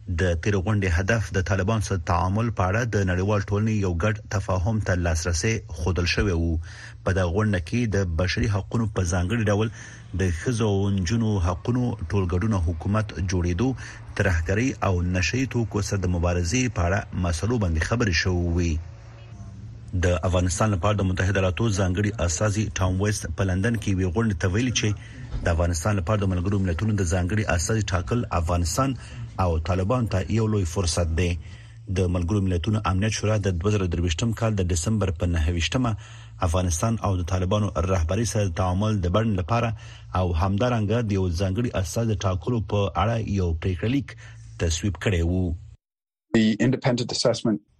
د 0.08 0.36
تیر 0.44 0.54
غونډې 0.66 0.88
هدف 0.98 1.24
د 1.36 1.42
طالبان 1.48 1.80
سره 1.86 2.00
تعامل 2.10 2.46
په 2.58 2.66
اړه 2.70 2.82
د 2.92 3.06
نړیوال 3.10 3.42
ټولنې 3.48 3.74
یو 3.86 3.92
ګډ 4.02 4.20
تفاهم 4.34 4.78
ته 4.86 4.94
لاسرسي 5.06 5.52
خودل 5.80 6.06
شوی 6.12 6.32
وو 6.36 6.52
په 7.04 7.12
دغه 7.18 7.34
غونډه 7.34 7.60
کې 7.70 7.80
د 7.96 8.08
بشري 8.20 8.48
حقوقو 8.54 8.86
په 8.98 9.08
ځانګړي 9.12 9.44
ډول 9.50 9.72
د 10.20 10.30
خزو 10.38 10.70
او 10.78 10.78
جنو 11.10 11.32
حقوقو 11.48 11.84
ټولګډونه 12.10 12.62
حکومت 12.68 13.06
جوړېدو 13.30 13.68
ترهګري 14.20 14.66
او 14.86 14.94
نشئی 15.16 15.44
توکو 15.56 15.84
سره 15.90 15.98
د 16.06 16.14
مبارزې 16.14 16.62
په 16.78 16.88
اړه 16.88 17.22
مسلو 17.26 17.60
باندې 17.62 17.88
خبرې 17.88 18.14
شوې 18.22 18.72
د 20.04 20.18
افغانستان 20.28 20.68
لپاره 20.76 20.94
د 20.96 21.08
متحده 21.12 21.38
ایالاتو 21.40 21.66
ځانګړي 21.78 22.10
اساسي 22.28 22.64
ټام 22.78 22.92
وېست 23.04 23.22
په 23.36 23.50
لندن 23.52 23.76
کې 23.82 23.90
وی 23.98 24.12
غونډه 24.14 24.40
تویل 24.44 24.68
چې 24.80 25.44
د 25.44 25.54
افغانستان 25.56 25.92
لپاره 26.02 26.18
د 26.22 26.32
ملګرو 26.34 26.62
ملتونو 26.66 26.92
د 26.96 27.04
ځانګړي 27.12 27.44
اساسي 27.58 27.88
ټاکل 27.94 28.20
افغانستان 28.40 28.98
او 29.44 29.52
طالبان 29.68 30.04
ته 30.12 30.18
یو 30.38 30.44
لوی 30.52 30.64
فرصت 30.74 31.08
دی 31.18 31.30
د 31.96 32.00
ملګرو 32.14 32.40
ملتونو 32.46 32.78
امنیت 32.90 33.12
شورا 33.18 33.36
د 33.44 33.48
2023م 33.64 34.30
کال 34.40 34.52
د 34.56 34.62
دسمبر 34.72 35.08
په 35.20 35.24
9مه 35.34 35.92
افغانستان 36.46 36.92
او 37.06 37.12
د 37.20 37.22
طالبانو 37.32 37.68
رهبری 37.92 38.26
سره 38.32 38.54
تعامل 38.62 38.92
د 39.04 39.14
بڼ 39.14 39.24
لپاره 39.38 39.70
او 40.20 40.26
همدارنګه 40.42 40.98
د 41.02 41.10
یو 41.18 41.24
ځانګړي 41.40 41.70
اساس 41.82 42.08
ټاکلو 42.26 42.58
په 42.70 42.78
اړه 43.02 43.16
یو 43.40 43.48
پریکړه 43.60 43.88
لیک 43.94 44.08
تصویب 44.62 44.94
کړی 45.06 45.22
وو 45.30 45.44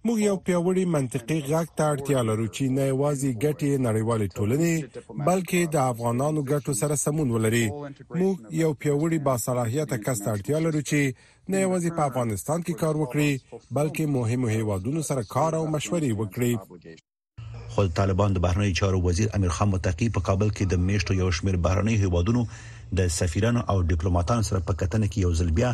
موږ 0.05 0.17
یو 0.27 0.35
پیاوړی 0.45 0.85
منطقي 0.95 1.39
غږ 1.51 1.67
ته 1.77 1.83
اړتیا 1.93 2.19
لرو 2.29 2.45
چې 2.55 2.63
نه 2.77 2.83
یوازې 2.93 3.29
ګټې 3.43 3.71
نړیوالې 3.87 4.27
ټولنې 4.35 4.73
بلکې 5.27 5.61
د 5.75 5.77
افغانانو 5.91 6.41
ګټو 6.51 6.73
سره 6.81 6.95
سمون 7.05 7.27
ولري 7.35 7.61
موږ 8.19 8.35
یو 8.63 8.71
پیاوړی 8.81 9.19
باصلاحیت 9.27 9.89
کس 10.07 10.17
ته 10.23 10.29
اړتیا 10.35 10.57
لرو 10.65 10.81
چې 10.89 10.99
نه 11.51 11.57
یوازې 11.65 11.89
په 11.97 12.01
افغانستان 12.09 12.59
کې 12.65 12.73
کار 12.85 12.95
وکړي 13.01 13.29
بلکې 13.77 14.03
مهمو 14.17 14.47
هیوادونو 14.55 15.01
سره 15.11 15.21
کار 15.35 15.51
او 15.59 15.63
مشورې 15.73 16.11
وکړي 16.23 16.53
خو 17.77 17.81
طالبان 18.01 18.29
د 18.35 18.47
بهرنی 18.47 18.73
چارو 18.81 18.97
وزیر 19.07 19.27
امیر 19.39 19.51
خان 19.59 19.69
متقی 19.75 20.07
په 20.17 20.21
کابل 20.31 20.49
کې 20.57 20.65
د 20.75 20.85
میشتو 20.89 21.13
یو 21.23 21.29
شمیر 21.39 21.55
بهرنی 21.69 21.95
هیوادونو 22.03 22.41
د 22.99 23.15
سفیرانو 23.19 23.61
او 23.71 23.77
ډیپلوماټانو 23.89 24.43
سره 24.51 24.59
په 24.69 24.73
کتنه 24.83 25.07
کې 25.11 25.19
یو 25.25 25.31
ځل 25.41 25.49
بیا 25.59 25.71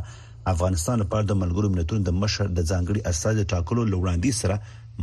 افغانستان 0.53 0.95
لپاره 1.03 1.23
د 1.25 1.31
ملګرو 1.41 1.73
ملتونو 1.75 2.01
د 2.05 2.09
مشر 2.21 2.45
د 2.51 2.59
ځانګړي 2.71 2.99
استازي 3.11 3.43
ټاکلو 3.51 3.81
لوړاندې 3.93 4.31
سره 4.41 4.55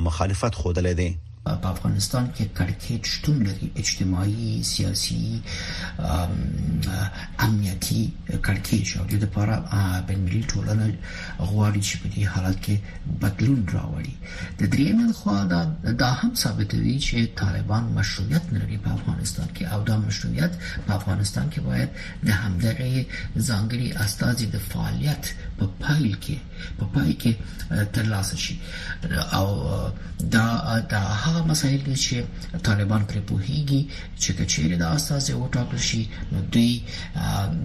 مخالفت 0.06 0.52
خوده 0.60 0.80
لیدي 0.86 1.10
په 1.44 1.68
افغانستان 1.74 2.26
کې 2.36 2.44
کړکېچ 2.58 3.04
شتون 3.14 3.38
لري 3.46 3.68
اجتماعي 3.82 4.50
سیاسي 4.62 5.40
امنیتي 7.46 8.02
کړکېچ 8.46 8.96
او 8.98 9.04
د 9.12 9.14
لپاره 9.24 9.54
په 10.08 10.16
ملي 10.24 10.42
ټولنه 10.52 10.86
غواړي 11.40 11.82
چې 11.88 11.94
په 12.02 12.06
دې 12.14 12.24
حالت 12.34 12.58
کې 12.66 12.76
بدلون 13.24 13.60
راوړي 13.76 14.14
د 14.60 14.70
دریم 14.74 15.00
خو 15.18 15.34
دا 15.54 15.60
دا 16.02 16.10
هم 16.20 16.30
ثابتوي 16.44 16.96
چې 17.08 17.26
طالبان 17.42 17.84
مشروعیت 17.98 18.44
لري 18.58 18.78
په 18.86 18.90
افغانستان 18.98 19.48
کې 19.54 19.62
او 19.74 19.80
دا 19.90 19.96
مشروعیت 20.06 20.52
په 20.86 20.92
افغانستان 20.98 21.50
کې 21.52 21.60
باید 21.68 21.88
د 22.26 22.28
همدغه 22.28 23.06
ځانګړي 23.36 23.88
استازي 24.04 24.46
د 24.54 24.56
فعالیت 24.70 25.24
په 25.58 25.64
پایل 25.82 26.14
کې 26.22 26.36
په 26.78 26.84
پای 26.94 27.12
کې 27.20 27.32
ترلاسه 27.94 28.36
شي 28.36 28.56
او 29.40 29.46
دا 30.34 30.46
دا 30.90 31.04
هغه 31.32 31.46
مسایل 31.50 31.82
دي 31.88 31.94
چې 32.00 32.62
طالبان 32.68 33.04
پرې 33.10 33.20
پوهیږي 33.28 33.80
چې 34.22 34.30
کچېره 34.38 34.78
د 34.82 34.84
اساسي 34.96 35.36
وټاکل 35.42 35.78
شي 35.88 36.02
نو 36.32 36.40
دوی 36.52 36.72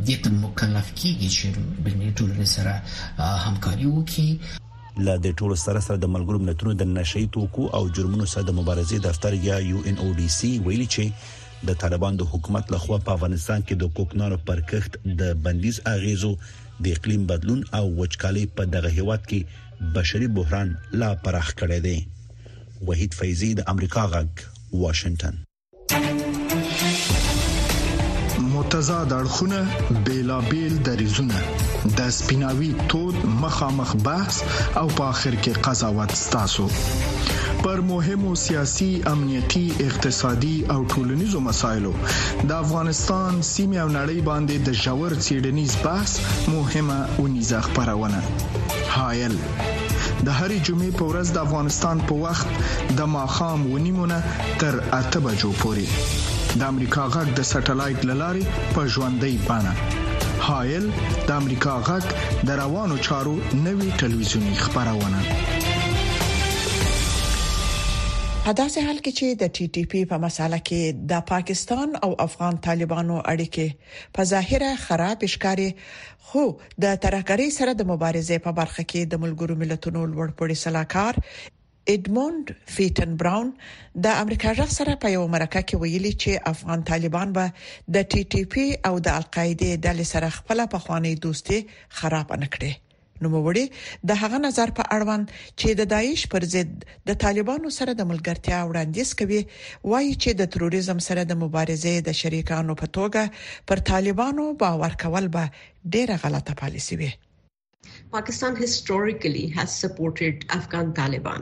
د 0.09 0.21
تم 0.27 0.35
مکلف 0.45 0.87
کیږي 0.99 1.29
چې 1.37 1.87
بلني 1.87 2.09
ټولنې 2.17 2.47
سره 2.53 3.27
همکاري 3.47 3.87
وکړي 3.91 4.29
لا 5.07 5.15
د 5.25 5.35
ټولو 5.41 5.55
سره 5.65 5.79
سره 5.87 5.97
د 6.03 6.11
ملګرو 6.15 6.41
ملتونو 6.47 6.75
د 6.81 6.91
نشي 6.97 7.25
توکو 7.37 7.63
او 7.79 7.83
جرمونو 7.99 8.29
سره 8.33 8.45
د 8.49 8.57
مبارزې 8.59 9.03
دفتر 9.09 9.37
یا 9.49 9.57
یو 9.71 9.83
ان 9.91 10.01
او 10.05 10.09
ډي 10.21 10.27
سي 10.37 10.51
ویلي 10.67 10.87
چې 10.95 11.67
د 11.69 11.79
طالبان 11.85 12.17
د 12.21 12.31
حکومت 12.33 12.73
لخوا 12.75 12.97
په 13.05 13.17
افغانستان 13.19 13.67
کې 13.69 13.85
د 13.85 13.95
کوکنارو 13.99 14.41
پرکښت 14.51 15.15
د 15.21 15.37
بندیز 15.47 15.79
اغیزو 15.93 16.31
د 16.85 16.91
اقلیم 16.97 17.23
بدلون 17.33 17.63
او 17.79 17.85
وچکالي 18.01 18.43
په 18.59 18.73
دغه 18.77 18.91
هیواد 18.99 19.29
کې 19.31 19.95
بشري 19.99 20.27
بحران 20.39 20.75
لا 21.05 21.09
پراخ 21.27 21.49
کړی 21.55 21.79
دی 21.87 21.97
وحید 22.87 23.13
فیضی 23.13 23.51
د 23.59 23.63
امریکا 23.73 24.07
غږ 24.11 24.27
واشنگټن 24.73 25.35
متضاد 28.51 29.13
اړخونه 29.17 29.59
بیلابل 30.07 30.75
دریزونه 30.89 31.39
د 31.97 32.09
سپیناوي 32.17 32.69
تود 32.93 33.17
مخامخ 33.43 33.95
بحث 34.07 34.37
او 34.77 34.87
په 34.97 35.03
اخر 35.13 35.35
کې 35.35 35.51
قضاوت 35.67 36.11
ستاسو 36.23 36.67
پر 37.63 37.81
مهمو 37.87 38.35
سیاسي 38.43 38.89
امنيتي 39.13 39.63
اقتصادي 39.85 40.57
او 40.75 40.77
ټولنيزو 40.87 41.39
مسايلو 41.49 41.93
د 42.47 42.51
افغانستان 42.51 43.41
سیمه 43.41 43.77
او 43.77 43.89
نړۍ 43.89 44.17
باندې 44.29 44.57
د 44.67 44.69
جوړ 44.83 45.09
سيډنيز 45.27 45.75
بحث 45.83 46.19
مهمه 46.49 46.99
ونیزه 47.19 47.61
خبرونه 47.71 48.23
هايل 48.99 49.35
د 50.25 50.29
هرې 50.39 50.57
جمعې 50.67 50.91
په 50.99 51.03
ورځ 51.09 51.27
د 51.31 51.37
افغانستان 51.47 51.97
په 52.07 52.13
وخت 52.23 52.47
د 52.99 53.09
ماخام 53.15 53.59
ونیمونه 53.73 54.17
تر 54.63 54.73
اته 54.99 55.19
بجو 55.25 55.51
پورې 55.61 55.87
د 56.59 56.61
امریکا 56.71 57.03
غږ 57.15 57.27
د 57.39 57.47
سټلایټ 57.51 57.99
للارې 58.09 58.43
په 58.75 58.81
ژوندۍ 58.95 59.35
بانه 59.47 59.73
هایل 60.47 60.85
د 61.27 61.29
امریکا 61.41 61.73
غږ 61.89 62.05
د 62.49 62.59
روانو 62.63 62.97
چارو 63.09 63.35
نوي 63.67 63.89
ټلویزیونی 64.03 64.53
خبرونه 64.65 65.19
په 68.47 68.53
داسې 68.57 68.81
حال 68.87 68.99
کې 69.05 69.11
چې 69.19 69.37
د 69.39 69.47
ټي 69.55 69.65
ټي 69.77 69.81
پی 69.93 70.01
په 70.09 70.17
مسله 70.25 70.57
کې 70.67 71.07
د 71.11 71.23
پاکستان 71.31 71.89
او 72.05 72.09
افغان 72.25 72.59
طالبانو 72.67 73.15
اړیکې 73.31 74.13
په 74.17 74.25
ظاهره 74.31 74.69
خراب 74.83 75.25
ښکاري 75.33 75.65
خو 76.27 76.43
د 76.85 76.85
ترهګری 77.07 77.47
سره 77.57 77.73
د 77.81 77.87
مبارزې 77.91 78.37
په 78.47 78.55
برخه 78.61 78.85
کې 78.91 79.01
د 79.15 79.21
ملګرو 79.25 79.59
ملتونو 79.65 80.05
لوړپوړي 80.13 80.57
سلاکار 80.63 81.19
ادموند 81.95 82.55
فیټن 82.77 83.19
براون 83.25 83.51
د 84.09 84.17
امریکا 84.23 84.55
ځخ 84.61 84.71
سره 84.79 84.95
په 85.05 85.13
یو 85.17 85.27
مرکه 85.37 85.65
کې 85.69 85.85
ویلي 85.85 86.13
چې 86.17 86.51
افغان 86.55 86.87
طالبان 86.93 87.37
به 87.41 87.69
د 87.99 88.09
ټي 88.11 88.23
ټي 88.33 88.45
پی 88.57 88.67
او 88.87 88.93
د 89.09 89.19
القاعده 89.23 89.85
د 89.91 90.09
سره 90.15 90.35
خپل 90.41 90.67
په 90.75 90.85
خواني 90.87 91.15
دوستي 91.31 91.63
خراب 92.03 92.37
نکړي 92.43 92.75
نو 93.23 93.27
موري 93.35 93.65
د 94.09 94.19
هغه 94.21 94.37
نظر 94.47 94.69
په 94.79 94.83
اړوند 94.95 95.27
چې 95.59 95.67
د 95.79 95.89
دایښ 95.93 96.21
پر 96.33 96.43
ضد 96.53 96.71
د 97.09 97.19
طالبانو 97.25 97.69
سره 97.77 97.91
د 97.99 98.09
ملګرتیا 98.11 98.59
وړاندیز 98.65 99.09
کوي 99.19 99.41
وایي 99.91 100.13
چې 100.23 100.29
د 100.39 100.43
تروریزم 100.53 100.99
سره 101.07 101.21
د 101.29 101.33
مبارزې 101.43 101.95
د 102.09 102.19
شریکانو 102.21 102.73
په 102.81 102.87
توګه 102.97 103.23
پر 103.67 103.77
طالبانو 103.91 104.43
باور 104.65 104.93
کول 105.03 105.25
به 105.35 105.45
با 105.53 105.93
ډیره 105.95 106.15
غلطه 106.23 106.53
پالیسی 106.61 106.95
وي 106.99 107.11
پاکستان 108.13 108.53
هیستوریکلی 108.61 109.41
هاز 109.57 109.69
سپورټډ 109.81 110.35
افغان 110.59 110.87
طالبان 110.99 111.41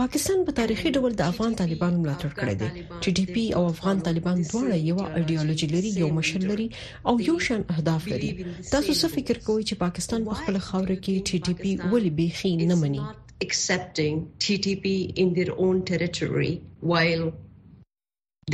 پاکستان 0.00 0.38
په 0.50 0.52
تاریخي 0.60 0.88
ډول 1.00 1.12
د 1.20 1.30
افغان 1.32 1.52
طالبانو 1.60 2.02
ملاتړ 2.04 2.30
کړی 2.38 2.54
دی 2.60 2.68
چې 3.02 3.08
ډي 3.16 3.26
پی 3.36 3.42
او 3.60 3.62
افغان 3.72 3.98
طالبان 4.10 4.36
دواړه 4.50 4.76
یو 4.90 4.98
ایديولوژي 5.22 5.68
لري 5.74 5.90
یو 6.02 6.08
مشر 6.20 6.40
لري 6.52 6.68
او 7.12 7.14
یو 7.30 7.36
شان 7.48 7.60
اهداف 7.78 8.02
لري 8.12 8.30
تاسو 8.72 8.92
څه 9.00 9.06
فکر 9.16 9.36
کوئ 9.48 9.58
چې 9.68 9.74
پاکستان 9.84 10.20
په 10.30 10.40
خپل 10.44 10.56
خاور 10.68 10.90
کې 11.04 11.14
ټي 11.28 11.36
ټي 11.50 11.54
پی 11.64 11.72
ولې 11.92 12.10
بيخي 12.22 12.52
نه 12.70 12.76
مني 12.86 13.02
accepting 13.50 14.16
TTP 14.46 14.84
in 15.24 15.28
their 15.40 15.52
own 15.68 15.76
territory 15.92 16.52
while 16.94 17.26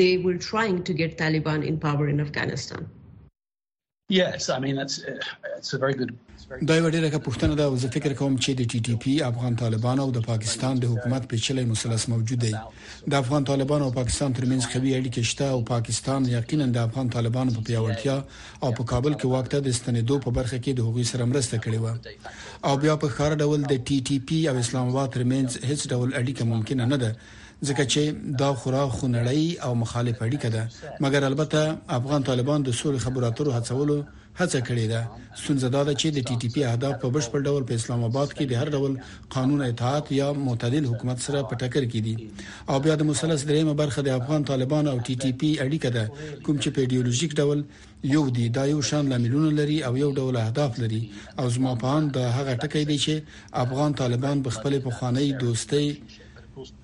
they 0.02 0.12
were 0.26 0.38
trying 0.50 0.78
to 0.90 1.00
get 1.04 1.10
Taliban 1.24 1.60
in 1.72 1.76
power 1.88 2.06
in 2.16 2.28
Afghanistan 2.30 2.80
Uh, 4.10 4.14
دا 6.68 6.76
یو 6.76 6.88
ډیره 6.94 7.18
پوښتنه 7.26 7.54
ده 7.60 7.64
او 7.68 7.74
زه 7.82 7.88
فکر 7.96 8.12
کوم 8.20 8.36
چې 8.44 8.52
د 8.58 8.62
ټي 8.70 8.78
ټي 8.86 8.94
پی 9.02 9.12
افغان 9.30 9.54
طالبانو 9.62 10.02
او 10.04 10.10
د 10.16 10.20
پاکستان 10.28 10.74
د 10.82 10.90
حکومت 10.92 11.22
پیچلې 11.30 11.64
مثلث 11.72 12.02
موجود 12.12 12.38
دی 12.44 12.52
د 13.10 13.12
افغان 13.22 13.42
طالبانو 13.50 13.84
او 13.86 13.92
پاکستان 13.98 14.30
ترمنځ 14.38 14.62
قوي 14.74 14.92
اړیکې 14.98 15.22
شته 15.30 15.46
او 15.56 15.60
پاکستان 15.74 16.20
یقینا 16.36 16.66
د 16.76 16.78
افغان 16.86 17.06
طالبانو 17.16 17.54
په 17.56 17.64
پیاوړتیا 17.68 18.16
او 18.64 18.70
په 18.78 18.82
کابل 18.92 19.12
کې 19.16 19.26
وخت 19.34 19.52
د 19.66 19.68
استنیدو 19.76 20.16
په 20.26 20.30
برخه 20.38 20.58
کې 20.64 20.70
د 20.74 20.80
هغوی 20.88 21.04
سره 21.12 21.28
مرسته 21.32 21.56
کړې 21.64 21.78
و 21.82 22.66
او 22.68 22.74
بیا 22.86 22.94
په 23.04 23.08
خار 23.18 23.32
ډول 23.44 23.60
د 23.64 23.74
ټي 23.88 23.98
ټي 24.08 24.18
پی 24.30 24.40
او 24.50 24.56
اسلام 24.64 24.86
آباد 24.94 25.14
ترمنځ 25.16 25.48
هیڅ 25.70 25.80
ډول 25.94 26.08
اړیکه 26.20 26.42
ممکن 26.54 26.86
نه 26.94 26.98
ده 27.04 27.12
ځکه 27.66 27.84
چې 27.92 28.02
دا 28.40 28.50
خورا 28.60 28.82
خنړی 28.96 29.46
او 29.66 29.72
مخالفه 29.82 30.22
اړیکه 30.26 30.48
ده 30.56 30.62
مګر 31.04 31.22
البته 31.30 31.60
افغان 31.98 32.22
طالبان 32.30 32.58
د 32.62 32.68
سولې 32.80 32.98
خبرو 33.04 33.24
اترو 33.30 33.56
هڅولو 33.56 33.96
هڅه 34.40 34.60
کړې 34.68 34.86
ده 34.92 35.00
ستونزه 35.40 35.68
دا 35.74 35.82
ده 35.88 35.92
چې 36.00 36.08
د 36.16 36.18
ټي 36.28 36.34
ټي 36.42 36.48
پی 36.54 36.60
اهداف 36.70 36.94
په 37.02 37.08
بشپړ 37.14 37.40
ډول 37.48 37.62
په 37.68 37.74
اسلام 37.80 38.00
آباد 38.10 38.28
کې 38.36 38.44
د 38.46 38.52
هر 38.60 38.68
ډول 38.76 38.92
قانون 39.36 39.60
اطاعت 39.64 40.06
یا 40.20 40.28
معتدل 40.46 40.84
حکومت 40.90 41.18
سره 41.26 41.38
په 41.48 41.54
ټکر 41.60 41.82
کې 41.92 42.00
دي 42.06 42.14
او 42.70 42.76
بیا 42.84 42.94
د 42.98 43.02
مثلث 43.10 43.40
دریمه 43.50 43.74
برخه 43.82 44.00
د 44.02 44.08
افغان 44.18 44.42
طالبان 44.50 44.84
او 44.92 44.96
ټي 45.06 45.14
ټي 45.22 45.30
پی 45.40 45.50
اړیکه 45.66 45.90
ده 45.96 46.04
کوم 46.44 46.56
چې 46.62 46.68
په 46.74 46.80
ایدئولوژیک 46.82 47.32
ډول 47.40 47.58
یو 48.14 48.24
دی 48.36 48.46
دا 48.56 48.64
یو 48.74 48.80
شان 48.90 49.04
لاملونه 49.12 49.50
لري 49.58 49.78
او 49.88 49.92
یو 50.04 50.10
ډول 50.18 50.36
اهداف 50.44 50.72
لري 50.82 51.02
او 51.40 51.46
زما 51.54 51.72
په 51.82 51.88
اند 51.98 52.12
هغه 52.36 52.52
ټکی 52.62 52.84
دی 52.90 52.98
چې 53.04 53.12
افغان 53.64 53.90
طالبان 54.02 54.36
بخپل 54.46 54.80
په 54.86 54.90
خاني 54.98 55.28
دوستۍ 55.42 55.86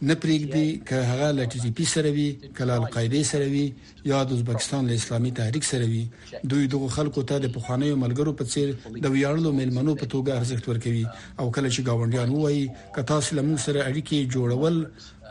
نه 0.08 0.14
پرېږدي 0.22 0.66
که 0.88 0.96
هغه 1.10 1.28
له 1.38 1.42
ټي 1.52 1.58
ټي 1.64 1.70
پی 1.76 1.84
سره 1.94 2.08
وي 2.16 2.28
کله 2.56 2.72
القاعده 2.80 3.20
سره 3.32 3.46
وي 3.54 3.66
یا 4.12 4.18
د 4.28 4.30
ازبکستان 4.36 4.82
له 4.88 4.94
اسلامي 5.00 5.30
تحریک 5.38 5.64
سره 5.72 5.84
وي 5.92 6.02
دوی 6.50 6.64
دغه 6.74 6.88
خلکو 6.96 7.20
ته 7.28 7.36
د 7.40 7.46
پخوانیو 7.56 8.00
ملګرو 8.04 8.32
په 8.40 8.44
څیر 8.52 8.68
د 9.04 9.06
ویاړلو 9.14 9.50
ملمنو 9.60 9.92
په 10.00 10.06
توګه 10.14 10.30
ارزښت 10.40 10.64
ورکوي 10.70 11.04
او 11.40 11.46
کله 11.56 11.68
چې 11.74 11.80
گاونډیان 11.88 12.30
وایي 12.32 12.64
که 12.94 13.00
تاسو 13.12 13.28
له 13.38 13.42
موږ 13.48 13.58
سره 13.66 13.80
اړیکې 13.90 14.18
جوړول 14.34 14.76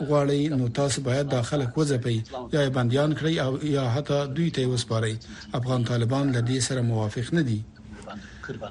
غواړي 0.08 0.40
نو 0.60 0.66
تاسو 0.80 0.98
باید 1.08 1.26
داخله 1.36 1.64
کوځپي 1.74 2.16
یا 2.54 2.62
بنديان 2.78 3.10
کړئ 3.18 3.34
او 3.44 3.52
یا 3.76 3.84
حتی 3.94 4.18
دوی 4.36 4.48
ته 4.56 4.62
وسپارئ 4.72 5.14
افغان 5.58 5.80
طالبان 5.90 6.24
له 6.36 6.40
دې 6.50 6.58
سره 6.68 6.80
موافق 6.90 7.26
نه 7.38 7.42
دي 7.48 7.60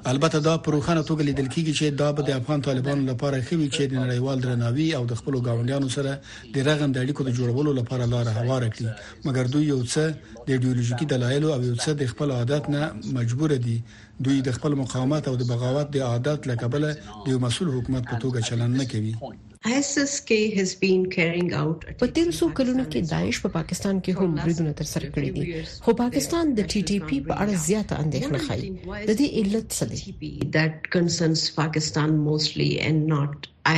البته 0.06 0.38
دا 0.38 0.56
پروخانه 0.58 1.02
توګه 1.08 1.22
لیدل 1.24 1.46
کیږي 1.54 1.72
چې 1.78 1.84
دا 2.00 2.12
به 2.12 2.22
د 2.26 2.30
افغان 2.40 2.60
طالبانو 2.68 3.02
لپاره 3.10 3.36
خوي 3.48 3.68
چې 3.76 3.82
د 3.92 3.94
نړیوال 4.04 4.38
درناوي 4.42 4.88
او 4.98 5.02
د 5.12 5.14
خپل 5.20 5.34
گاونډیانو 5.46 5.88
سره 5.96 6.10
د 6.54 6.66
رغم 6.68 6.92
د 6.92 6.98
اړیکو 7.04 7.22
د 7.28 7.34
جوړولو 7.38 7.70
لپاره 7.80 8.04
لار 8.12 8.26
هواره 8.38 8.68
کړي 8.74 8.88
مګر 9.26 9.44
دوی 9.54 9.64
یو 9.72 9.80
څه 9.92 10.02
د 10.48 10.52
ایدئولوژیکي 10.56 11.06
دلایل 11.14 11.42
او 11.54 11.60
یو 11.70 11.74
څه 11.82 11.90
د 12.02 12.12
خپل 12.12 12.28
عادت 12.38 12.64
نه 12.76 12.82
مجبور 13.18 13.50
دي 13.66 13.76
دوی 14.28 14.38
د 14.48 14.52
خپل 14.58 14.72
مقاومت 14.82 15.22
او 15.30 15.34
د 15.40 15.50
بغاوت 15.54 15.88
د 15.96 16.06
عادت 16.10 16.40
لکه 16.52 16.66
بل 16.76 16.84
د 17.26 17.42
مسول 17.46 17.68
حکومت 17.78 18.02
په 18.12 18.16
توګه 18.26 18.38
چلند 18.50 18.74
نه 18.82 18.86
کوي 18.94 19.14
په 21.98 22.06
تیر 22.16 22.28
څو 22.38 22.46
کلونو 22.58 22.84
کې 22.92 23.00
داعش 23.12 23.36
په 23.44 23.48
پاکستان 23.58 23.94
کې 24.04 24.12
هم 24.18 24.30
بریدونه 24.42 24.72
تر 24.80 24.86
سره 24.94 25.06
کړی 25.14 25.30
دي 25.36 25.42
خو 25.84 25.90
پاکستان 26.04 26.44
د 26.58 26.60
ټي 26.74 26.80
ټي 26.90 26.98
پی 27.08 27.18
په 27.28 27.34
اړه 27.44 27.54
زیاته 27.68 27.94
اندېښنه 28.02 28.38
ښيي 28.46 28.68
د 29.10 29.12
دې 29.20 29.26
علت 29.40 29.66
څه 29.76 29.84
دی 32.58 32.70
Um, 33.66 33.76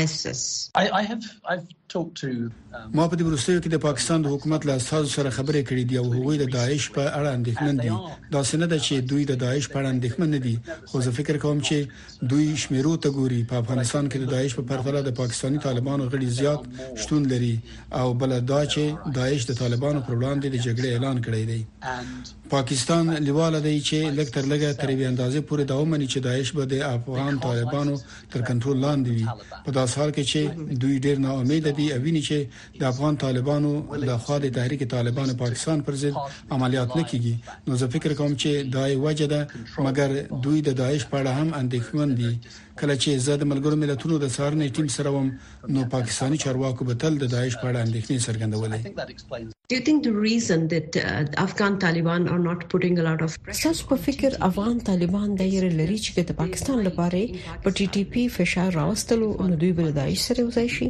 ما 2.94 3.04
په 3.10 3.14
دې 3.18 3.24
وروستیو 3.26 3.60
کې 3.64 3.70
د 3.74 3.78
پاکستان 3.82 4.22
د 4.22 4.26
حکومت 4.32 4.64
له 4.68 4.74
استازو 4.80 5.10
سره 5.10 5.30
خبرې 5.34 5.60
کړې 5.68 5.82
دي 5.90 5.98
او 6.00 6.06
هغوی 6.14 6.38
د 6.40 6.48
داعش 6.54 6.86
په 6.96 7.02
اړه 7.18 7.36
اندېښمن 7.36 7.76
دي 7.82 7.90
دا 8.34 8.40
څنګه 8.50 8.66
ده 8.72 8.78
چې 8.86 8.94
دوی 9.12 9.22
د 9.30 9.32
داعش 9.42 9.66
په 9.74 9.78
اړه 9.80 9.88
اندېښمن 9.94 10.28
نه 10.36 10.40
دي 10.46 10.54
خو 10.92 11.02
زه 11.06 11.10
فکر 11.18 11.36
کوم 11.44 11.58
چې 11.68 11.78
دوی 12.32 12.46
شمیرو 12.64 12.94
ته 13.04 13.08
ګوري 13.18 13.40
په 13.52 13.56
افغانستان 13.62 14.04
کې 14.08 14.16
د 14.22 14.26
داعش 14.34 14.52
په 14.58 14.62
پرتله 14.72 15.00
د 15.06 15.10
پاکستاني 15.20 15.58
طالبانو 15.68 16.04
غړي 16.16 16.28
زیات 16.40 16.62
شتون 17.04 17.22
لري 17.34 17.54
او 18.00 18.06
بل 18.24 18.34
دا 18.52 18.60
چې 18.74 18.84
داعش 19.20 19.40
د 19.52 19.54
طالبانو 19.62 20.00
پر 20.08 20.14
وړاندې 20.18 20.46
د 20.50 20.56
جګړې 20.66 20.88
اعلان 20.96 21.16
کړی 21.28 21.44
دی 21.50 21.62
پاکستان 22.56 23.06
لیواله 23.28 23.58
دی 23.68 23.76
چې 23.88 24.00
لکتر 24.20 24.42
لګه 24.52 24.68
تر 24.82 24.88
وی 24.98 25.06
اندازې 25.12 25.40
پورې 25.48 25.64
دا 25.70 25.74
ومني 25.80 26.06
چې 26.12 26.18
داعش 26.28 26.48
به 26.58 26.64
د 26.74 26.76
افغان 26.90 27.32
طالبانو 27.46 27.94
تر 28.34 28.40
کنټرول 28.50 28.76
لاندې 28.88 29.10
وي 29.16 29.26
داس 29.76 29.92
حال 30.00 30.10
کې 30.16 30.24
چې 30.30 30.40
دوی 30.82 30.96
ډېر 31.06 31.16
نه 31.24 31.30
امید 31.42 31.64
دي 31.78 31.86
او 31.94 31.98
ویني 32.04 32.22
چې 32.28 32.36
د 32.80 32.82
افغان 32.92 33.14
طالبانو 33.24 33.70
د 34.08 34.12
خوا 34.24 34.36
د 34.44 34.46
تحریک 34.58 34.80
طالبانو 34.96 35.32
پاکستان 35.44 35.78
پر 35.86 35.94
ضد 36.02 36.14
عملیات 36.56 36.90
نه 36.98 37.02
کیږي 37.10 37.34
نو 37.66 37.72
زه 37.80 37.86
فکر 37.94 38.10
کوم 38.20 38.32
چې 38.42 38.50
دای 38.76 38.92
وجه 39.06 39.26
ده 39.34 39.40
مګر 39.86 40.10
دوی 40.44 40.58
د 40.68 40.78
داعش 40.82 41.02
په 41.10 41.16
اړه 41.20 41.32
هم 41.38 41.48
اندېښمن 41.62 42.08
دي 42.20 42.32
کله 42.80 42.94
چې 43.02 43.10
زه 43.26 43.32
د 43.42 43.44
ملګرو 43.52 43.76
ملتونو 43.82 44.14
د 44.24 44.32
سارنې 44.38 44.66
ټیم 44.76 44.88
سره 44.96 45.08
وم 45.16 45.28
نو 45.74 45.80
پاکستانی 45.96 46.36
چارواکو 46.44 46.82
به 46.88 46.94
تل 47.02 47.12
د 47.22 47.26
داعش 47.34 47.54
په 47.62 47.66
اړه 47.68 47.80
اندېښنې 47.86 48.18
څرګندولې 48.26 49.52
Do 49.68 49.74
you 49.74 49.80
think 49.80 50.04
the 50.04 50.12
reason 50.12 50.68
that 50.68 50.96
uh, 50.96 51.24
Afghan 51.42 51.80
Taliban 51.80 52.30
are 52.30 52.38
not 52.38 52.68
putting 52.68 53.00
a 53.00 53.02
lot 53.06 53.20
of 53.26 53.30
تاسو 53.62 53.88
په 53.92 53.96
فکر 54.06 54.32
افغان 54.48 54.76
طالبان 54.90 55.28
د 55.40 55.50
یری 55.54 55.70
لري 55.80 55.98
چې 56.04 56.10
د 56.30 56.38
پاکستان 56.42 56.78
لپاره 56.88 57.20
په 57.64 57.68
ټي 57.76 57.86
ټي 57.96 58.02
پی 58.12 58.22
فشار 58.38 58.70
راوستلو 58.82 59.28
نو 59.50 59.54
دوی 59.62 59.72
بل 59.80 59.88
دایښ 59.98 60.20
سره 60.28 60.40
وځي 60.46 60.68
شي 60.76 60.88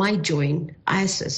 My 0.00 0.12
join 0.30 0.56
ISIS 1.04 1.36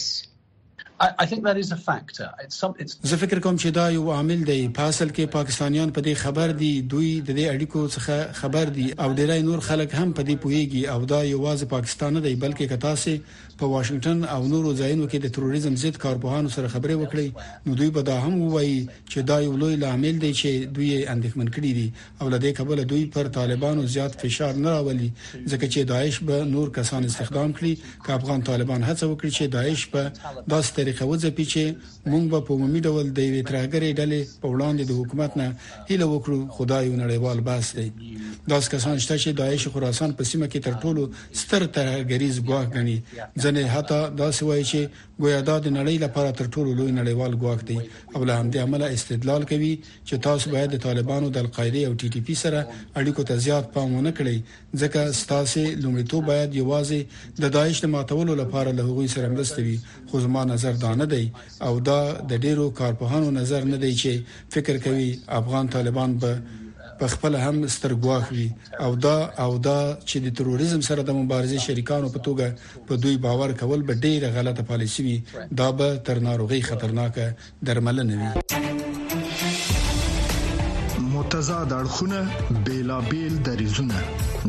زه 3.03 3.17
فکر 3.17 3.39
کوم 3.39 3.57
چې 3.57 3.67
دا 3.75 3.85
یو 3.97 4.11
عامل 4.13 4.41
دی 4.47 4.57
په 4.79 4.83
اصل 4.83 5.11
کې 5.11 5.31
پاکستانیان 5.35 5.91
په 5.99 6.03
دې 6.07 6.15
خبر 6.23 6.55
دي 6.63 6.71
دوی 6.95 7.11
د 7.29 7.37
دې 7.39 7.47
اړیکو 7.53 7.83
څخه 7.97 8.39
خبر 8.41 8.73
دي 8.79 8.87
او 9.05 9.11
ډیری 9.15 9.43
نور 9.49 9.61
خلک 9.69 9.95
هم 9.95 10.13
په 10.13 10.23
دې 10.23 10.37
پوهیږي 10.43 10.83
او 10.95 11.05
دا 11.13 11.21
یوازې 11.25 11.71
پاکستان 11.75 12.15
نه 12.19 12.23
دی 12.25 12.33
بلکې 12.45 12.67
کتا 12.73 12.97
سي 13.03 13.15
په 13.61 13.67
واشنگټن 13.67 14.27
او 14.33 14.39
نورو 14.55 14.73
ځایونو 14.81 15.05
کې 15.11 15.19
د 15.27 15.33
تروریزم 15.37 15.77
ضد 15.85 15.97
کارپوهانو 16.07 16.49
سره 16.57 16.69
خبرې 16.75 16.99
وکړي 17.03 17.69
نو 17.69 17.75
دوی 17.83 17.91
به 18.01 18.07
دا 18.11 18.19
هم 18.27 18.43
وایي 18.57 18.75
چې 19.11 19.19
دا 19.31 19.39
یو 19.47 19.55
لوی 19.63 19.77
لامل 19.85 20.19
دی 20.27 20.33
چې 20.35 20.75
دوی 20.75 21.07
اندېښمن 21.07 21.55
کړي 21.59 21.73
دي 21.79 21.93
او 22.21 22.31
لدې 22.31 22.59
کبل 22.59 22.85
دوی 22.95 23.07
پر 23.17 23.31
طالبانو 23.39 23.87
زیات 23.95 24.19
فشار 24.25 24.53
نه 24.67 24.75
راولي 24.75 25.11
ځکه 25.47 25.67
چې 25.71 25.89
داعش 25.95 26.21
به 26.31 26.45
نور 26.51 26.73
کسان 26.83 27.05
استخدام 27.13 27.55
کړي 27.61 28.05
که 28.07 28.19
افغان 28.21 28.43
طالبان 28.53 28.85
هڅه 28.91 29.11
وکړي 29.13 29.41
چې 29.41 29.55
داعش 29.59 29.89
په 29.97 30.47
داسې 30.55 30.88
طریقه 30.89 31.05
وځپي 31.07 31.45
چې 31.53 31.63
مونږ 32.11 32.25
به 32.33 32.39
په 32.47 32.53
عمومي 32.57 32.81
ډول 32.87 33.07
د 33.13 33.19
یوې 33.29 33.43
ترهګرې 33.49 33.91
ډلې 34.01 34.21
په 34.43 34.47
وړاندې 34.55 34.83
د 34.87 34.93
حکومت 35.01 35.31
نه 35.41 35.47
هیله 35.89 36.07
وکړو 36.13 36.39
خدای 36.57 36.85
نړیوال 37.03 37.39
باس 37.49 37.67
دی 37.77 37.89
دا 38.51 38.59
کسان 38.75 38.97
شته 39.05 39.17
چې 39.23 39.31
داعش 39.41 39.63
خراسان 39.73 40.11
په 40.19 40.23
سیمه 40.31 40.47
کې 40.53 40.61
تر 40.67 40.75
ټولو 40.83 41.03
ستر 41.41 41.63
ترهګریز 41.77 42.35
ګواښ 42.49 42.67
غني 42.77 42.99
ځنه 43.43 43.63
حتی 43.75 44.01
دا 44.21 44.29
سوي 44.41 44.63
چې 44.71 44.81
ګویا 45.23 45.41
دا 45.49 45.57
د 45.65 45.67
نړۍ 45.79 45.97
لپاره 46.05 46.31
تر 46.39 46.47
ټولو 46.55 46.71
لوی 46.79 46.93
نړیوال 47.01 47.33
ګواښ 47.43 47.61
دی 47.69 47.79
او 48.15 48.21
له 48.29 48.35
همدې 48.41 48.59
عمله 48.67 48.87
استدلال 48.97 49.43
کوي 49.51 49.73
چې 50.09 50.15
تاسو 50.27 50.45
باید 50.55 50.69
د 50.73 50.79
طالبانو 50.87 51.27
د 51.31 51.37
القاعده 51.45 51.81
او 51.89 51.93
ټي 52.01 52.09
ټي 52.13 52.21
پی 52.27 52.35
سره 52.43 52.61
اړیکو 52.99 53.23
ته 53.29 53.35
زیات 53.47 53.65
پام 53.75 53.89
ونه 53.97 54.13
کړئ 54.19 54.37
ځکه 54.83 55.01
ستاسو 55.23 55.63
لومړیتوب 55.83 56.23
باید 56.33 56.51
یوازې 56.63 57.01
د 57.43 57.45
داعش 57.57 57.77
د 57.81 57.87
ماتولو 57.95 58.33
لپاره 58.43 58.71
له 58.79 58.83
هغوی 58.89 59.09
سره 59.15 59.27
مرسته 59.35 59.59
وي 59.67 59.77
خو 60.09 60.17
زما 60.27 60.43
نظر 60.55 60.75
دا 60.85 60.93
نه 61.03 61.07
دی 61.13 61.25
او 61.67 61.73
دا 61.91 62.01
د 62.31 62.33
ډیرو 62.45 62.67
کارپوهانو 62.81 63.29
نظر 63.41 63.61
نه 63.73 63.79
دی 63.85 63.93
چې 64.01 64.13
فکر 64.55 64.75
کوي 64.87 65.09
افغان 65.41 65.65
طالبان 65.77 66.11
به 66.23 66.33
په 67.01 67.07
خپل 67.15 67.35
هم 67.45 67.57
سترګواخ 67.77 68.25
وي 68.37 68.47
او 68.85 68.91
دا 69.07 69.17
او 69.45 69.53
دا 69.69 69.79
چې 70.09 70.17
د 70.25 70.35
تروریزم 70.39 70.81
سره 70.89 71.01
د 71.11 71.19
مبارزې 71.21 71.59
شریکانو 71.67 72.09
په 72.15 72.21
توګه 72.27 72.47
په 72.89 72.93
دوی 73.03 73.17
باور 73.27 73.51
کول 73.61 73.81
به 73.91 73.95
ډیره 74.07 74.29
غلطه 74.39 74.63
پالیسی 74.71 75.03
وي 75.09 75.17
دا 75.61 75.69
به 75.81 75.89
تر 76.09 76.17
ناروغي 76.29 76.61
خطرناکه 76.69 77.27
درملنه 77.71 78.15
وي 78.21 78.29
متضاد 81.15 81.71
اړخونه 81.81 82.21
بیلابیل 82.67 83.35
دریزونه 83.51 83.99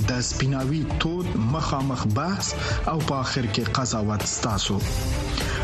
د 0.10 0.12
سپیناوي 0.32 0.82
تود 1.06 1.28
مخامخ 1.54 2.02
بحث 2.20 2.48
او 2.92 2.98
په 3.08 3.16
اخر 3.26 3.46
کې 3.54 3.64
قضاوت 3.80 4.22
ستاسو 4.36 4.78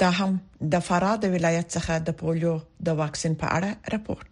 دا 0.00 0.10
هم 0.18 0.32
د 0.72 0.74
فراه 0.88 1.16
د 1.22 1.32
ولایت 1.34 1.68
څخه 1.76 1.92
د 2.08 2.18
پولیو 2.20 2.54
د 2.88 2.98
واکسین 3.00 3.34
په 3.40 3.46
اړه 3.56 3.70
راپورټ 3.94 4.30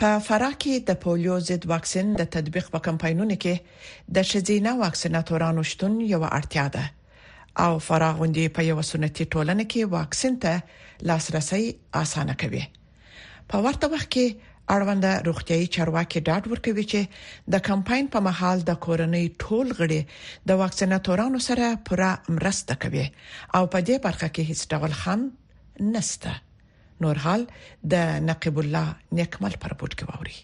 په 0.00 0.10
فراه 0.28 0.54
کې 0.62 0.74
د 0.88 0.98
پولیو 1.04 1.36
ضد 1.48 1.62
واکسین 1.72 2.06
د 2.20 2.28
تطبیق 2.36 2.66
په 2.74 2.78
کمپاینونو 2.86 3.36
کې 3.42 3.54
د 4.18 4.26
شزینه 4.30 4.72
واکسیناتورانو 4.82 5.62
شتون 5.72 5.92
یو 6.14 6.20
اړتیا 6.38 6.66
ده 6.74 6.84
او 7.64 7.72
فراه 7.86 8.12
غونډې 8.20 8.44
په 8.58 8.66
یو 8.70 8.78
سنتي 8.92 9.24
ټولنه 9.32 9.64
کې 9.72 9.82
واکسین 9.98 10.34
ته 10.44 10.54
لاسرسي 11.10 11.64
اسانه 12.02 12.34
کوي 12.42 12.64
په 13.54 13.64
ورته 13.66 13.86
وخت 13.94 14.08
کې 14.16 14.26
اړوند 14.74 15.04
روغتيایي 15.26 15.66
چارواکي 15.74 16.20
ډاډ 16.28 16.42
ورکوي 16.52 16.84
چې 16.92 17.00
د 17.54 17.62
کمپاین 17.68 18.06
په 18.14 18.18
محل 18.28 18.58
د 18.70 18.78
کورنۍ 18.86 19.24
ټول 19.44 19.66
غړي 19.80 19.98
د 20.50 20.58
واکسیناتورانو 20.62 21.38
سره 21.48 21.66
پوره 21.90 22.12
مرسته 22.38 22.72
کوي 22.86 23.04
او 23.56 23.62
په 23.72 23.78
دې 23.86 23.96
برخه 24.08 24.28
کې 24.34 24.42
هیڅ 24.50 24.60
ډول 24.76 24.92
خام 25.02 25.20
نسته 25.94 26.32
نورحال 27.06 27.42
د 27.94 28.10
نقيب 28.28 28.56
الله 28.62 28.86
نکمل 29.22 29.54
پرپورت 29.64 29.94
کې 29.98 30.06
ووري 30.14 30.36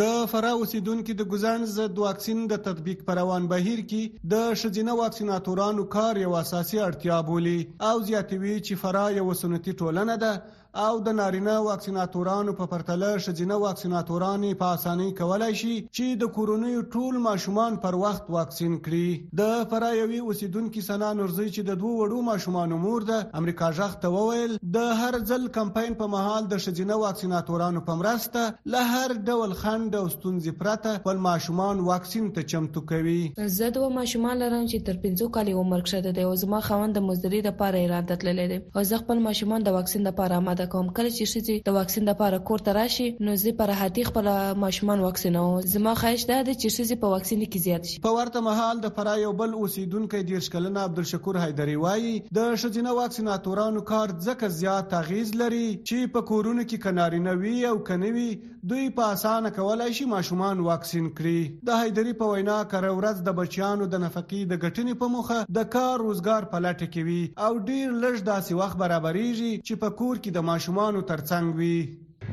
د 0.00 0.16
فرا 0.32 0.50
اوسیدونکو 0.56 1.14
د 1.20 1.28
ګزان 1.30 1.64
ضد 1.76 2.00
واکسین 2.04 2.42
د 2.50 2.60
تطبیق 2.66 3.00
پر 3.06 3.16
روان 3.20 3.48
بهیر 3.52 3.80
کې 3.92 4.28
د 4.34 4.56
شجینه 4.62 4.94
واکسیناتورانو 5.00 5.86
کار 5.96 6.20
یو 6.24 6.32
اساسي 6.40 6.80
اړتیا 6.84 7.18
بولی 7.30 7.58
او 7.90 7.94
زیاتوي 8.10 8.54
چې 8.66 8.74
فرا 8.84 9.04
یو 9.20 9.28
سنتي 9.42 9.74
ټولنه 9.82 10.14
ده 10.24 10.32
او 10.78 10.98
د 11.06 11.14
نارینه 11.18 11.52
واکسیناتورانو 11.62 12.52
په 12.58 12.66
پرتله 12.72 13.08
ښځینه 13.24 13.56
واکسیناتورانې 13.62 14.50
په 14.58 14.66
اسانۍ 14.76 15.14
کولای 15.20 15.54
شي 15.60 15.72
چې 15.96 16.18
د 16.20 16.28
کورونیو 16.36 16.82
ټول 16.94 17.16
ماشومان 17.24 17.78
پر 17.86 17.96
وخت 18.02 18.28
واکسین 18.34 18.76
کړي 18.84 19.34
د 19.40 19.66
فرایوي 19.72 20.20
اوسیدونکو 20.32 20.82
سنا 20.88 21.08
نورزي 21.20 21.46
چې 21.56 21.66
د 21.70 21.80
دوه 21.80 21.94
وړو 22.02 22.20
ماشومانو 22.28 22.78
مور 22.84 23.06
ده 23.08 23.18
امریکا 23.40 23.70
ژغ 23.80 23.96
ته 24.04 24.10
وویل 24.18 24.54
د 24.76 24.92
هر 25.00 25.18
ځل 25.32 25.48
کمپاین 25.58 25.96
په 26.04 26.08
مهال 26.14 26.46
د 26.54 26.62
ښځینه 26.64 27.00
واکسیناتورانو 27.06 27.82
په 27.90 27.98
مرسته 28.04 28.46
له 28.76 28.84
هر 28.94 29.16
ډول 29.30 29.56
خند 29.64 29.98
او 30.02 30.04
ستونزې 30.14 30.60
پرته 30.62 30.94
خپل 31.02 31.24
ماشومان 31.26 31.84
واکسین 31.90 32.30
ته 32.38 32.48
چمتو 32.54 32.84
کوي 32.94 33.16
زه 33.58 33.72
دوه 33.80 33.90
ماشومان 33.98 34.40
لرم 34.46 34.70
چې 34.70 34.86
تر 34.92 35.02
15 35.08 35.34
کال 35.38 35.52
عمر 35.58 35.82
کې 35.82 36.14
شته 36.14 36.30
او 36.30 36.38
زما 36.46 36.64
خوند 36.70 36.96
د 37.00 37.06
مزدوري 37.10 37.44
لپاره 37.50 37.84
ایران 37.84 38.08
ته 38.14 38.20
تللی 38.24 38.48
دی 38.56 38.62
او 38.78 38.88
زه 38.94 39.04
خپل 39.04 39.26
ماشومان 39.28 39.68
د 39.70 39.78
واکسین 39.80 40.08
لپاره 40.10 40.40
آماده 40.40 40.58
اراده 40.60 40.72
کوم 40.72 40.88
کله 40.96 41.10
چې 41.16 41.30
ښځې 41.32 41.68
د 41.68 41.74
واکسین 41.76 42.04
لپاره 42.10 42.38
کور 42.50 42.62
ته 42.68 42.72
راشي 42.78 43.04
نو 43.26 43.34
زه 43.42 43.52
پر 43.60 43.70
هدي 43.82 44.02
خپل 44.08 44.28
ماشومان 44.64 45.02
واکسینو 45.06 45.44
زما 45.74 45.92
خواهش 46.00 46.24
ده 46.30 46.38
چې 46.46 46.74
ښځې 46.76 47.02
په 47.04 47.12
واکسین 47.14 47.42
کې 47.44 47.64
زیات 47.66 47.88
شي 47.90 48.02
په 48.06 48.14
ورته 48.18 48.42
مهال 48.48 48.82
د 48.84 48.92
فرا 48.98 49.14
یو 49.22 49.32
بل 49.42 49.54
اوسیدونکو 49.62 50.20
د 50.30 50.44
شکلنا 50.48 50.84
عبدالشکور 50.90 51.38
حیدری 51.44 51.76
وایي 51.84 52.12
د 52.38 52.50
ښځینه 52.56 52.96
واکسیناتورانو 52.98 53.84
کار 53.92 54.14
ځکه 54.26 54.52
زیات 54.58 54.90
تغیز 54.96 55.32
لري 55.44 55.62
چې 55.66 56.14
په 56.16 56.26
کورونو 56.32 56.66
کې 56.66 56.86
کنارینه 56.88 57.36
وي 57.44 57.56
او 57.72 57.74
کنوي 57.92 58.26
دوی 58.72 58.86
په 59.00 59.12
اسانه 59.16 59.52
کولای 59.60 59.92
شي 60.00 60.08
ماشومان 60.14 60.64
واکسین 60.70 61.08
کړي 61.10 61.70
د 61.70 61.82
حیدری 61.84 62.14
په 62.22 62.34
وینا 62.34 62.58
کړه 62.74 63.00
ورځ 63.00 63.24
د 63.30 63.38
بچیانو 63.40 63.88
د 63.96 64.04
نفقې 64.06 64.52
د 64.52 64.62
غټنې 64.64 65.04
په 65.04 65.16
مخه 65.16 65.58
د 65.60 65.70
کار 65.78 66.06
روزګار 66.10 66.50
پلټ 66.54 66.92
کوي 66.98 67.20
او 67.48 67.52
ډیر 67.58 67.88
لږ 67.90 68.26
داسې 68.30 68.60
وخت 68.62 68.80
برابرېږي 68.82 69.66
چې 69.66 69.84
په 69.84 69.96
کور 70.02 70.16
کې 70.20 70.40
د 70.40 70.48
ماشومانو 70.50 71.00
تر 71.10 71.20
څنګ 71.30 71.46
وي. 71.58 71.76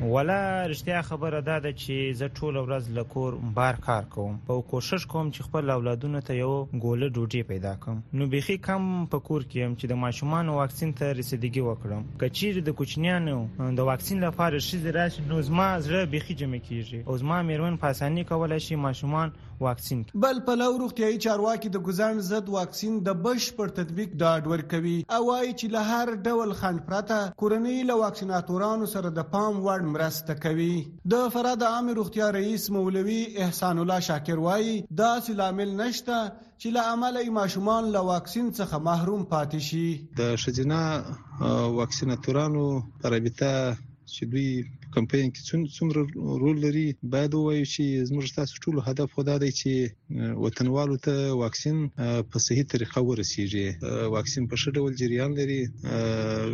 ولا 0.06 0.66
رښتیا 0.70 1.00
خبره 1.02 1.40
ده 1.42 1.72
چې 1.76 2.12
زه 2.18 2.28
ټول 2.38 2.56
ورځ 2.56 2.90
لکور 2.98 3.36
بار 3.54 3.78
کار 3.86 4.02
کوم 4.10 4.36
او 4.54 4.58
کوشش 4.72 5.06
کوم 5.14 5.30
چې 5.30 5.46
خپل 5.46 5.70
اولادونو 5.74 6.20
ته 6.28 6.36
یو 6.40 6.50
ګوله 6.84 7.08
ډوډۍ 7.16 7.42
پیدا 7.48 7.72
کړم 7.84 8.20
نو 8.20 8.28
بيخي 8.34 8.56
کم 8.66 8.86
په 9.14 9.24
کور 9.30 9.46
کې 9.48 9.64
هم 9.64 9.74
چې 9.80 9.90
د 9.92 9.98
ماشومان 10.04 10.52
واکسین 10.58 10.94
ته 11.02 11.18
رسیدګي 11.22 11.66
وکړم 11.70 12.06
کچیر 12.24 12.62
د 12.68 12.78
کوچنیانو 12.82 13.38
د 13.80 13.90
واکسین 13.90 14.22
لپاره 14.28 14.62
شې 14.68 14.94
راشي 15.00 15.26
نو 15.32 15.40
زما 15.50 15.66
زړه 15.88 16.14
بيخي 16.14 16.38
جمع 16.44 16.62
کیږي 16.70 17.02
او 17.12 17.18
زما 17.24 17.42
میرمن 17.52 17.82
په 17.84 17.96
اساني 17.98 18.26
کولای 18.32 18.60
شي 18.68 18.80
ماشومان 18.86 19.36
واکسین 19.66 20.02
بل 20.26 20.40
په 20.50 20.58
لور 20.62 20.76
روغتيایي 20.84 21.18
چارواکي 21.26 21.72
د 21.76 21.84
ګزان 21.90 22.22
زد 22.30 22.52
واکسین 22.56 23.02
د 23.10 23.18
بش 23.26 23.50
پر 23.60 23.74
تطبیق 23.82 24.12
ډاډ 24.14 24.54
ورکوي 24.54 24.94
او 25.18 25.20
وايي 25.28 25.50
چې 25.50 25.76
له 25.76 26.00
هر 26.00 26.16
ډول 26.28 26.54
خند 26.62 26.84
پرته 26.90 27.20
کورنۍ 27.44 27.82
له 27.90 28.00
واکسیناتورانو 28.04 28.90
سره 28.96 29.14
د 29.20 29.30
پام 29.36 29.58
وړ 29.64 29.87
مرسته 29.94 30.34
کوي 30.44 30.74
د 31.12 31.30
فراد 31.34 31.60
عام 31.72 31.86
روغتیا 31.98 32.26
رئیس 32.38 32.62
مولوي 32.76 33.20
احسان 33.44 33.74
الله 33.82 33.98
شاکر 34.08 34.38
وایي 34.46 34.74
دا 35.02 35.10
لامل 35.40 35.70
نشته 35.82 36.18
چې 36.60 36.68
له 36.76 36.82
عمله 36.94 37.22
ماشومان 37.40 37.82
له 37.96 38.00
واکسین 38.12 38.46
څخه 38.58 38.74
محروم 38.88 39.22
پاتې 39.34 39.58
شي 39.68 39.88
د 40.22 40.40
شجنا 40.44 40.82
واکسیناتورانو 41.78 42.64
پرابطه 43.04 43.52
چې 44.12 44.22
دوی 44.32 44.50
کمپاین 44.96 45.28
کې 45.34 45.42
څومره 45.76 46.00
رول 46.44 46.56
لري 46.66 46.86
باید 47.16 47.32
وایو 47.40 47.70
چې 47.74 47.84
زموږ 48.08 48.26
تاسو 48.40 48.54
ټول 48.66 48.76
هدف 48.90 49.10
ودا 49.20 49.36
دی 49.44 49.50
چې 49.62 49.72
وطنوالو 50.10 50.96
ته 51.04 51.32
واکسین 51.38 51.80
په 52.34 52.42
صحیح 52.44 52.64
طریقه 52.74 53.00
ورسیږي 53.06 54.12
واکسین 54.14 54.46
په 54.52 54.60
شډول 54.62 54.94
جریان 55.00 55.34
لري 55.38 55.58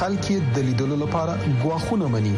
خلک 0.00 0.26
د 0.58 0.66
لیدلو 0.72 0.96
لپاره 1.04 1.32
غواخونه 1.62 2.06
مني 2.16 2.34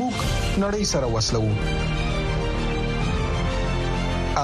موږ 0.00 0.16
نړۍ 0.62 0.82
سره 0.92 1.06
وسلو 1.16 1.44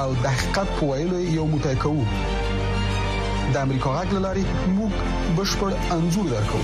او 0.03 0.13
د 0.23 0.27
حقیقت 0.37 0.69
په 0.77 0.85
ویلو 0.91 1.19
یو 1.39 1.43
موټی 1.53 1.75
کوو 1.83 2.05
د 2.05 3.55
امریکا 3.67 3.91
غږ 3.99 4.11
لاري 4.27 4.43
موږ 4.79 4.93
بشپړ 5.37 5.71
انزور 5.97 6.27
درکو 6.35 6.61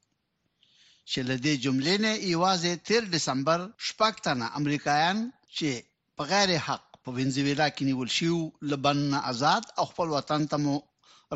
چې 1.11 1.21
له 1.29 1.37
دې 1.45 1.55
جملې 1.65 1.95
نه 2.05 2.13
ایوازې 2.27 2.73
13 2.89 3.15
دسمبر 3.15 3.59
شپږ 3.87 4.13
تنه 4.27 4.47
امریکایان 4.61 5.19
چې 5.57 5.69
په 6.17 6.23
غیر 6.31 6.51
حق 6.67 6.85
په 7.03 7.09
وینزویلا 7.17 7.69
کې 7.75 7.83
نیول 7.89 8.11
شو 8.17 8.37
لبن 8.71 9.01
آزاد 9.31 9.65
او 9.79 9.85
خپل 9.91 10.09
وطن 10.17 10.43
ته 10.51 10.57
مو 10.65 10.75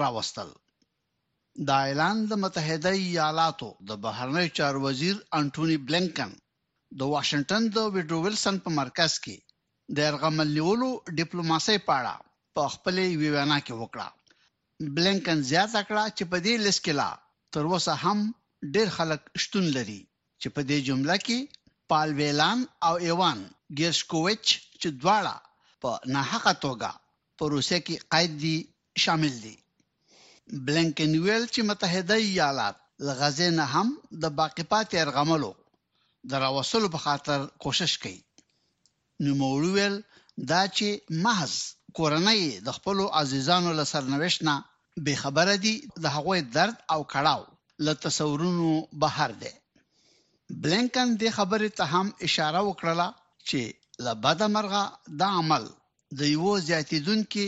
راوستل 0.03 0.49
دا 1.69 1.77
اعلان 1.87 2.17
د 2.31 2.33
متحده 2.43 2.93
ایالاتو 3.09 3.69
د 3.89 3.91
بهرنی 4.05 4.49
چار 4.59 4.75
وزیر 4.87 5.17
انټونی 5.39 5.77
بلنکن 5.87 6.31
د 6.99 7.01
واشنگټن 7.15 7.63
د 7.77 7.79
ویډرو 7.95 8.19
ویلسن 8.25 8.57
په 8.65 8.71
مرکز 8.81 9.13
کې 9.25 9.37
د 9.97 9.99
ارغمل 10.11 10.49
نیولو 10.59 10.89
ډیپلوماسي 11.19 11.77
پاړه 11.89 12.15
په 12.55 12.63
خپل 12.75 12.97
ویوانا 13.23 13.59
کې 13.67 13.75
وکړه 13.81 14.09
بلنکن 14.97 15.39
زیاته 15.53 15.81
کړه 15.89 16.05
چې 16.17 16.25
په 16.31 16.37
دې 16.45 16.55
لیست 16.65 16.81
کې 16.85 16.93
لا 17.01 17.11
تر 17.53 17.63
اوسه 17.73 17.95
هم 18.05 18.19
ډېر 18.73 18.89
خلک 18.97 19.21
شتون 19.43 19.65
لري 19.77 20.01
چې 20.41 20.49
په 20.55 20.61
دې 20.69 20.79
جمله 20.89 21.17
کې 21.27 21.39
پال 21.91 22.09
ویلان 22.19 22.59
او 22.87 22.95
ایوان 23.07 23.39
ګیسکووچ 23.79 24.45
چې 24.81 24.89
دواړه 25.01 25.35
په 25.83 25.91
ناحقه 26.15 26.53
توګه 26.65 26.91
په 27.39 27.43
روسیه 27.55 27.79
کې 27.87 27.97
قید 28.13 28.33
دي 28.45 28.57
شامل 29.03 29.35
دي 29.45 29.57
بلنکن 30.67 31.13
ویل 31.25 31.45
چې 31.55 31.61
متحده 31.71 32.17
ایالات 32.29 32.77
لغزه 33.07 33.49
نه 33.59 33.67
هم 33.75 33.89
د 34.23 34.25
باقی 34.41 34.65
پاتې 34.73 34.95
ارغملو 35.05 35.53
دراوسلو 36.31 36.89
په 36.95 37.01
خاطر 37.05 37.39
کوشش 37.65 37.93
کوي 38.03 38.21
نو 39.25 39.31
مولویل 39.43 39.95
دا 40.51 40.63
چې 40.77 40.89
محض 41.25 41.53
کورنۍ 41.97 42.43
د 42.67 42.69
خپل 42.77 42.99
عزیزانو 43.21 43.71
له 43.79 43.85
سرنوشت 43.93 44.41
نه 44.49 44.55
به 45.05 45.15
خبره 45.23 45.55
دي 45.65 45.75
د 46.03 46.05
هغوی 46.17 46.41
درد 46.57 46.77
او 46.93 47.01
کړاو 47.13 47.43
له 47.87 47.93
تصورونو 48.05 48.71
بهر 49.03 49.31
دی 49.43 49.55
بلنکن 50.63 51.09
د 51.23 51.23
خبرې 51.37 51.71
ته 51.79 51.85
هم 51.93 52.07
اشاره 52.27 52.61
وکړه 52.69 53.09
چې 53.49 53.61
له 54.05 54.13
بده 54.25 54.47
مرغه 54.57 54.83
دا 55.21 55.29
عمل 55.41 55.65
د 56.19 56.21
یو 56.37 56.47
زیاتیدونکو 56.69 57.45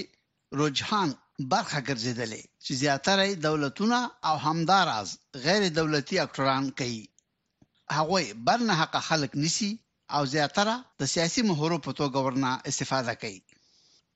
رجحان 0.61 1.11
برخه 1.53 1.79
ګرځیدلې 1.89 2.43
چې 2.65 2.71
زیاتره 2.83 3.27
دولتونه 3.49 3.99
او 4.29 4.35
همداراز 4.47 5.09
غیر 5.45 5.63
دولتي 5.79 6.17
اکټوران 6.25 6.65
کوي 6.79 7.03
هغه 7.97 8.21
برنه 8.47 8.73
حق 8.81 8.95
خلق 9.09 9.33
نسی 9.43 9.71
او 10.17 10.23
زیاتره 10.35 10.75
د 11.01 11.03
سیاسي 11.15 11.43
مهورو 11.51 11.77
په 11.87 11.91
توګه 12.01 12.19
ورنه 12.27 12.51
استفاده 12.71 13.15
کوي 13.23 13.41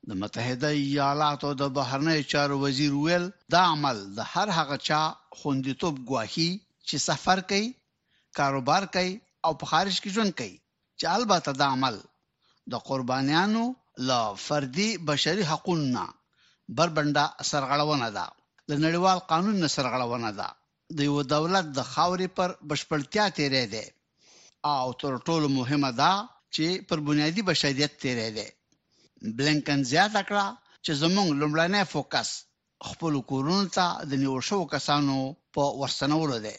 د 0.09 0.11
متحده 0.23 0.71
ایالاتو 0.89 1.49
د 1.61 1.63
بهرنی 1.77 2.19
چارو 2.33 2.55
وزیر 2.65 2.93
ویل 3.05 3.25
دا 3.55 3.63
عمل 3.73 3.97
د 4.17 4.19
هر 4.33 4.49
هغه 4.59 4.77
چا 4.89 5.01
خوندیتوب 5.39 5.95
ګواهی 6.09 6.51
چې 6.89 6.95
سفر 7.09 7.39
کوي 7.51 7.67
کاروبار 8.39 8.85
کوي 8.95 9.13
او 9.45 9.53
په 9.61 9.65
خارج 9.73 9.97
کې 10.03 10.09
ژوند 10.15 10.33
کوي 10.41 10.57
چې 10.99 11.05
البته 11.17 11.51
دا 11.61 11.67
عمل 11.75 11.97
د 12.73 12.75
قربانیانو 12.89 13.65
لا 14.09 14.21
فردي 14.47 14.91
بشري 15.09 15.45
حقوقنا 15.51 16.07
بربنده 16.79 17.25
سرغړونه 17.51 18.09
ده 18.17 18.27
د 18.69 18.73
نړیوال 18.85 19.19
قانون 19.31 19.57
نه 19.65 19.69
سرغړونه 19.77 20.31
ده 20.41 20.49
د 20.97 20.99
یو 21.09 21.17
دولت 21.35 21.67
د 21.79 21.81
خاورې 21.93 22.29
پر 22.37 22.49
بشپړتیا 22.69 23.25
تیرې 23.39 23.65
ده 23.75 23.85
او 24.81 24.87
تر 25.03 25.13
ټولو 25.27 25.47
مهمه 25.59 25.91
ده 26.01 26.13
چې 26.55 26.67
پر 26.89 26.99
بنیادی 27.07 27.43
بشریت 27.51 27.93
تیرې 28.05 28.29
ده 28.37 28.47
بلنکن 29.37 29.81
زیاته 29.93 30.23
کړه 30.29 30.47
چې 30.85 30.91
زموږ 31.03 31.29
لومړنی 31.41 31.83
فوکس 31.93 32.29
خپل 32.89 33.13
کورونو 33.31 33.69
ته 33.77 33.87
د 34.11 34.13
نیو 34.23 34.37
شو 34.49 34.59
کسانو 34.75 35.17
په 35.55 35.63
ورسنولو 35.81 36.37
دی 36.47 36.57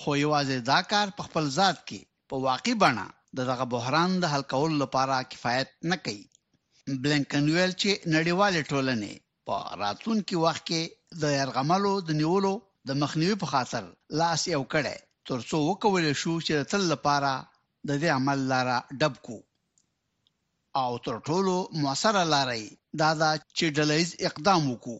خو 0.00 0.10
یوازې 0.24 0.56
دا 0.70 0.78
کار 0.92 1.06
په 1.16 1.22
خپل 1.28 1.44
ذات 1.58 1.78
کې 1.88 2.00
په 2.30 2.34
واقع 2.46 2.74
بڼه 2.82 3.06
دغه 3.38 3.64
بحران 3.74 4.10
د 4.18 4.24
حل 4.32 4.42
کولو 4.52 4.76
لپاره 4.84 5.26
کفایت 5.32 5.68
نه 5.90 5.96
کوي 6.04 6.24
بلنکن 7.02 7.44
ویل 7.54 7.72
چې 7.82 7.90
نړیوال 8.16 8.54
ټولنې 8.70 9.12
په 9.46 9.56
راتلونکي 9.82 10.34
وخت 10.44 10.62
کې 10.68 10.82
د 11.22 11.34
يرغملو 11.40 11.92
د 12.08 12.10
نیولو 12.20 12.54
د 12.88 12.90
مخنیوي 13.02 13.36
په 13.42 13.46
خاطر 13.52 13.82
لاس 14.20 14.40
یو 14.54 14.62
کړي 14.74 14.96
ترڅو 15.28 15.56
وکول 15.70 16.04
شو 16.22 16.34
چې 16.46 16.54
تل 16.70 16.82
لپاره 16.94 17.32
د 17.88 17.90
دې 18.02 18.08
عمل 18.18 18.38
لاره 18.52 18.76
ډب 19.00 19.14
کو 19.26 19.38
او 20.82 20.90
تر 21.06 21.16
ټولو 21.28 21.54
موثره 21.82 22.22
لارې 22.34 22.64
دا 23.00 23.10
دا 23.22 23.30
چې 23.56 23.64
ډلېز 23.78 24.08
اقدام 24.28 24.60
وکړو 24.66 24.98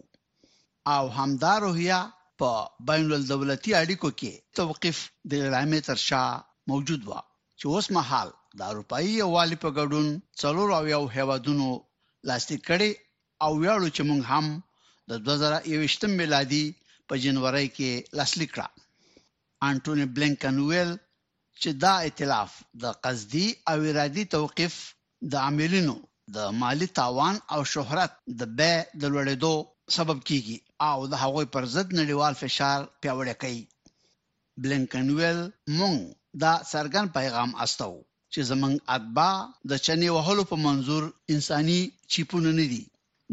او 0.96 1.04
همدا 1.18 1.54
روحیه 1.64 2.00
په 2.40 2.50
بین 2.88 3.08
الدولتي 3.18 3.70
اړیکو 3.82 4.08
کې 4.20 4.32
توقف 4.58 4.98
د 5.30 5.32
علامې 5.46 5.80
تر 5.88 5.98
شا 6.08 6.22
موجود 6.70 7.02
و 7.08 7.10
چې 7.58 7.64
اوس 7.74 7.86
مهال 7.96 8.28
د 8.58 8.60
اروپאי 8.70 9.08
والي 9.34 9.56
په 9.64 9.68
ګډون 9.78 10.06
څلور 10.40 10.68
او 10.78 10.84
یو 10.94 11.02
هیوادونو 11.16 11.68
لاسلیک 12.28 12.62
کړي 12.70 12.90
او 13.44 13.50
ویاړو 13.62 13.88
چې 13.96 14.02
موږ 14.10 14.20
هم 14.32 14.46
د 15.10 15.12
2021 15.26 16.18
میلادي 16.20 16.64
په 17.08 17.14
جنوري 17.24 17.66
کې 17.76 17.90
لاسلیک 18.18 18.50
کړ 18.56 18.68
انټونی 19.68 20.06
بلینکن 20.16 20.56
ویل 20.68 20.90
چې 21.60 21.70
دا 21.84 21.92
ائتلاف 22.06 22.50
د 22.82 22.84
قصدي 23.04 23.46
او 23.70 23.76
ارادي 23.90 24.24
توقف 24.36 24.74
د 25.32 25.34
عاملینو 25.44 25.94
د 26.34 26.36
مالی 26.60 26.86
تاوان 26.98 27.36
او 27.54 27.60
شهرت 27.72 28.12
د 28.40 28.42
بې 28.58 28.74
د 29.00 29.02
لوړېدو 29.12 29.54
سبب 29.96 30.18
کیږي 30.28 30.56
او 30.90 30.98
د 31.12 31.14
هغوی 31.22 31.46
پر 31.54 31.64
ضد 31.74 31.88
نړیوال 32.00 32.34
فشار 32.42 32.78
پیوړی 33.02 33.34
کوي 33.42 33.60
بلنکن 34.62 35.06
ویل 35.18 35.40
مونږ 35.78 35.98
دا 36.42 36.52
سرګن 36.72 37.06
پیغام 37.18 37.50
استو 37.64 37.90
چې 38.32 38.40
زمنګ 38.50 38.76
اتبا 38.96 39.30
د 39.70 39.72
چنې 39.86 40.08
وهلو 40.16 40.42
په 40.50 40.56
منزور 40.66 41.02
انساني 41.34 41.80
چیپونه 42.12 42.50
نه 42.60 42.66
دي 42.72 42.82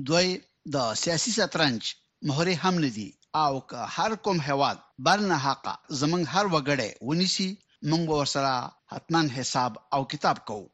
دوی 0.10 0.28
د 0.76 0.91
سیاسي 1.04 1.32
سترنج 1.39 1.82
مهره 2.28 2.56
هم 2.63 2.76
نه 2.88 2.89
دي 2.98 3.10
او 3.43 3.54
که 3.69 3.80
هر 3.98 4.12
کوم 4.26 4.38
هواد 4.48 4.78
برنه 5.08 5.38
حق 5.45 5.65
زمنګ 6.02 6.24
هر 6.34 6.45
وګړې 6.54 6.89
ونیسي 7.08 7.50
مونږ 7.89 8.04
ورسره 8.13 8.54
حتمان 8.91 9.26
حساب 9.38 9.71
او 9.95 10.02
کتاب 10.13 10.38
کوو 10.50 10.65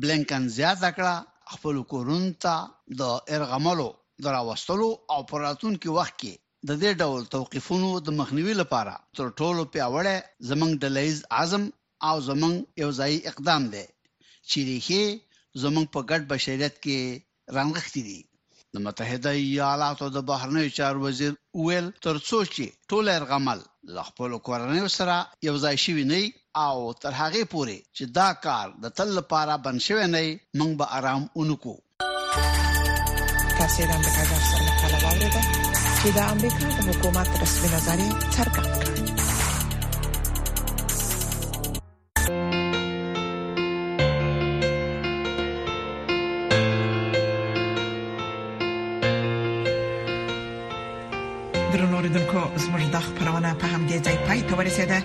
بلنکن 0.00 0.42
زیاته 0.58 0.90
کړه 0.96 1.14
خپل 1.54 1.76
کورونتا 1.92 2.54
د 3.00 3.02
ارغملو 3.36 3.88
دراوستلو 4.26 4.88
او 5.12 5.20
پراتون 5.30 5.74
کې 5.82 5.90
وخت 5.98 6.14
کې 6.22 6.34
د 6.68 6.78
دې 6.82 6.90
ډول 7.00 7.20
توقيفونو 7.34 7.90
د 8.06 8.16
مخنیوي 8.20 8.54
لپاره 8.62 8.94
تر 9.20 9.26
ټولو 9.38 9.62
پیاوړی 9.72 10.18
زمنګ 10.50 10.72
د 10.82 10.94
لایز 10.96 11.18
اعظم 11.38 11.64
او 12.08 12.14
زمنګ 12.28 12.56
یو 12.82 12.90
ځای 13.00 13.14
اقدام 13.30 13.62
دی 13.74 13.86
چې 14.50 14.58
ریخي 14.70 15.04
زمنګ 15.62 15.86
په 15.94 16.00
ګډ 16.10 16.22
بشریت 16.32 16.74
کې 16.84 16.98
رانغښتي 17.56 18.02
دي 18.08 18.20
د 18.76 18.84
متحده 18.84 19.30
ایالاتو 19.44 20.06
د 20.16 20.22
بهرنیو 20.28 20.74
چارو 20.78 20.98
وزیر 21.06 21.32
ویل 21.64 21.86
ترڅو 22.06 22.38
چې 22.54 22.64
ټول 22.90 23.04
ارغمل 23.18 23.58
ل 23.96 24.06
خپل 24.08 24.30
کورنۍ 24.46 24.80
سره 24.98 25.16
یو 25.48 25.54
ځای 25.64 25.76
شي 25.84 25.92
وي 25.96 26.04
نه 26.12 26.20
او 26.56 26.92
تر 27.00 27.12
هغه 27.14 27.44
پورې 27.50 27.76
چې 27.96 28.04
دا 28.16 28.30
کار 28.44 28.68
د 28.82 28.88
تل 28.96 29.08
لپاره 29.18 29.54
بند 29.64 29.78
شوی 29.86 30.06
نه 30.14 30.22
موږ 30.58 30.72
به 30.78 30.84
آرام 30.98 31.22
اونکو 31.34 31.74
تاسو 33.58 33.82
د 33.86 33.88
امریکا 33.98 34.22
د 34.24 34.32
سره 34.50 34.58
مقاله 34.68 34.98
واورېده 35.04 35.42
چې 36.02 36.08
د 36.16 36.20
امریکا 36.32 36.64
د 36.76 36.80
حکومت 36.90 37.30
رسمي 37.42 37.68
نظریه 37.76 38.12
څرګند 38.36 38.68
کړه 38.76 39.00
درنو 51.72 51.98
ریدونکو 52.06 52.40
زموږ 52.64 52.84
د 52.94 52.98
خبرونه 53.06 53.50
په 53.60 53.66
همدې 53.74 53.96
ځای 54.06 54.16
پای 54.26 54.40
ته 54.48 54.54
ورسېده 54.58 55.00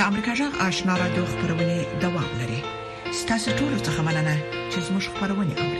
د 0.00 0.02
امریکا 0.10 0.32
جغ 0.38 0.52
آشنا 0.68 0.94
را 1.00 1.08
دوه 1.16 1.28
خبرونه 1.32 1.76
دوام 2.02 2.30
لري 2.40 2.60
ستاسو 3.20 3.48
ټول 3.58 3.72
څه 3.84 3.90
مننه 4.06 4.34
چې 4.72 4.78
زموږ 4.86 5.04
خبرونه 5.12 5.52
اوري 5.62 5.79